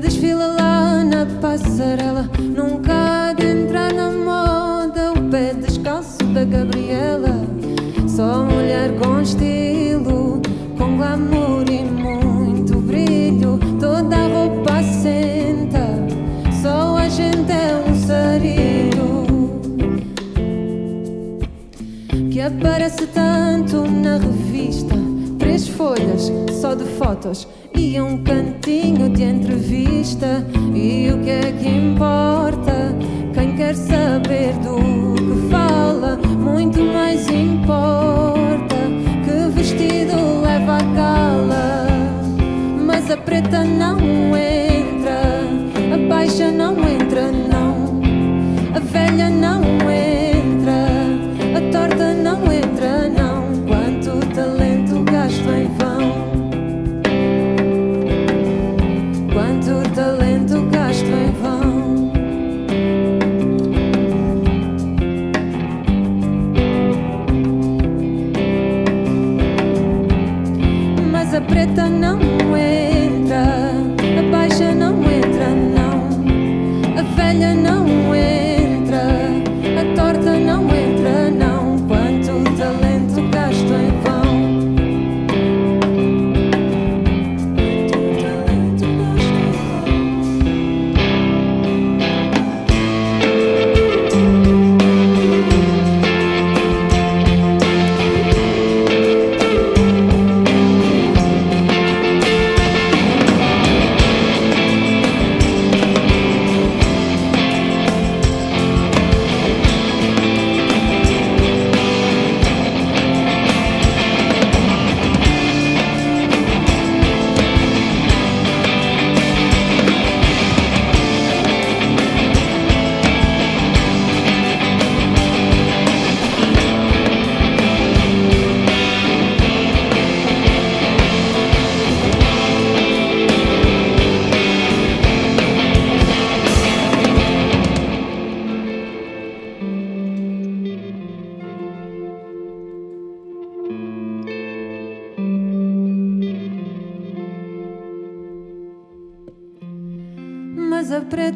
desfila 0.00 0.46
lá 0.46 1.04
na 1.04 1.26
passarela? 1.40 2.28
Nunca 2.38 2.92
há 3.28 3.32
de 3.32 3.46
entrar 3.46 3.92
na 3.92 4.10
moda 4.10 5.12
o 5.12 5.30
pé 5.30 5.54
descalço 5.54 6.18
da 6.34 6.44
Gabriela. 6.44 7.46
Só 8.06 8.44
mulher 8.44 8.90
com 8.98 9.20
estilo, 9.20 10.40
com 10.76 10.96
glamour 10.96 11.64
e 11.70 11.82
muito 11.84 12.78
brilho. 12.78 13.58
Toda 13.80 14.16
a 14.16 14.28
roupa 14.28 14.78
assenta, 14.78 15.86
só 16.62 16.96
a 16.96 17.08
gente 17.08 17.52
é 17.52 17.76
um 17.76 17.94
sarilho 18.06 19.26
que 22.30 22.40
aparece 22.40 23.06
tanto 23.06 23.88
na 23.88 24.18
revista. 24.18 24.94
Três 25.38 25.68
folhas 25.68 26.32
só 26.60 26.74
de 26.74 26.84
fotos 26.84 27.46
um 28.00 28.18
cantinho 28.18 29.08
de 29.08 29.22
entrevista. 29.22 30.44
E 30.74 31.10
o 31.12 31.18
que 31.22 31.30
é 31.30 31.52
que 31.52 31.68
importa? 31.68 32.94
Quem 33.34 33.56
quer 33.56 33.74
saber 33.74 34.52
do 34.64 35.14
que 35.14 35.50
fala, 35.50 36.16
muito 36.16 36.80
mais 36.80 37.28
importa. 37.28 38.76
Que 39.24 39.50
vestido 39.50 40.42
leva 40.42 40.76
a 40.76 40.94
cala? 40.94 41.26
preta 43.26 43.64
não 43.64 43.98
entra, 44.36 45.20
a 45.92 46.08
baixa 46.08 46.50
não 46.50 46.72
entra, 46.72 46.85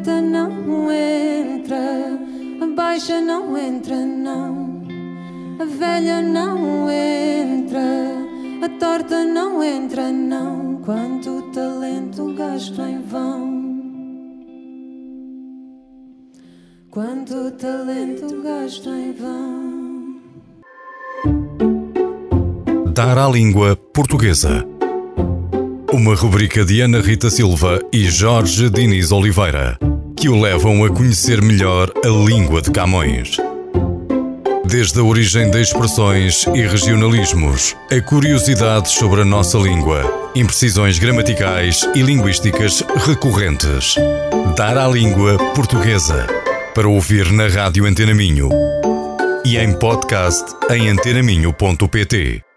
não 0.08 0.90
entra, 0.90 2.18
a 2.62 2.66
baixa 2.74 3.20
não 3.20 3.58
entra, 3.58 3.96
não. 3.96 4.80
A 5.60 5.64
velha 5.64 6.22
não 6.22 6.88
entra, 6.88 7.80
a 8.62 8.68
torta 8.78 9.24
não 9.24 9.62
entra, 9.62 10.10
não. 10.10 10.80
Quanto 10.82 11.42
talento 11.52 12.32
gasto 12.34 12.80
em 12.80 13.02
vão. 13.02 13.50
Quanto 16.90 17.50
talento 17.50 18.42
gasto 18.42 18.88
em 18.88 19.12
vão. 19.12 20.20
Dar 22.94 23.18
à 23.18 23.28
língua 23.28 23.76
portuguesa. 23.76 24.66
Uma 25.92 26.14
rubrica 26.14 26.64
de 26.64 26.80
Ana 26.80 27.00
Rita 27.00 27.28
Silva 27.30 27.80
e 27.92 28.04
Jorge 28.04 28.70
Diniz 28.70 29.10
Oliveira, 29.10 29.76
que 30.20 30.28
o 30.28 30.38
levam 30.38 30.84
a 30.84 30.90
conhecer 30.90 31.40
melhor 31.40 31.90
a 32.04 32.08
língua 32.08 32.60
de 32.60 32.70
Camões. 32.70 33.38
Desde 34.66 35.00
a 35.00 35.02
origem 35.02 35.50
de 35.50 35.62
expressões 35.62 36.46
e 36.54 36.60
regionalismos, 36.60 37.74
a 37.90 37.98
curiosidades 38.02 38.92
sobre 38.92 39.22
a 39.22 39.24
nossa 39.24 39.56
língua, 39.56 40.30
imprecisões 40.36 40.98
gramaticais 40.98 41.88
e 41.94 42.02
linguísticas 42.02 42.84
recorrentes. 43.06 43.94
Dar 44.58 44.76
à 44.76 44.86
língua 44.86 45.38
portuguesa. 45.54 46.26
Para 46.74 46.86
ouvir 46.86 47.32
na 47.32 47.48
Rádio 47.48 47.86
Antena 47.86 48.12
Minho 48.12 48.50
e 49.42 49.56
em 49.56 49.72
podcast 49.72 50.44
em 50.70 50.90
antenaminho.pt. 50.90 52.49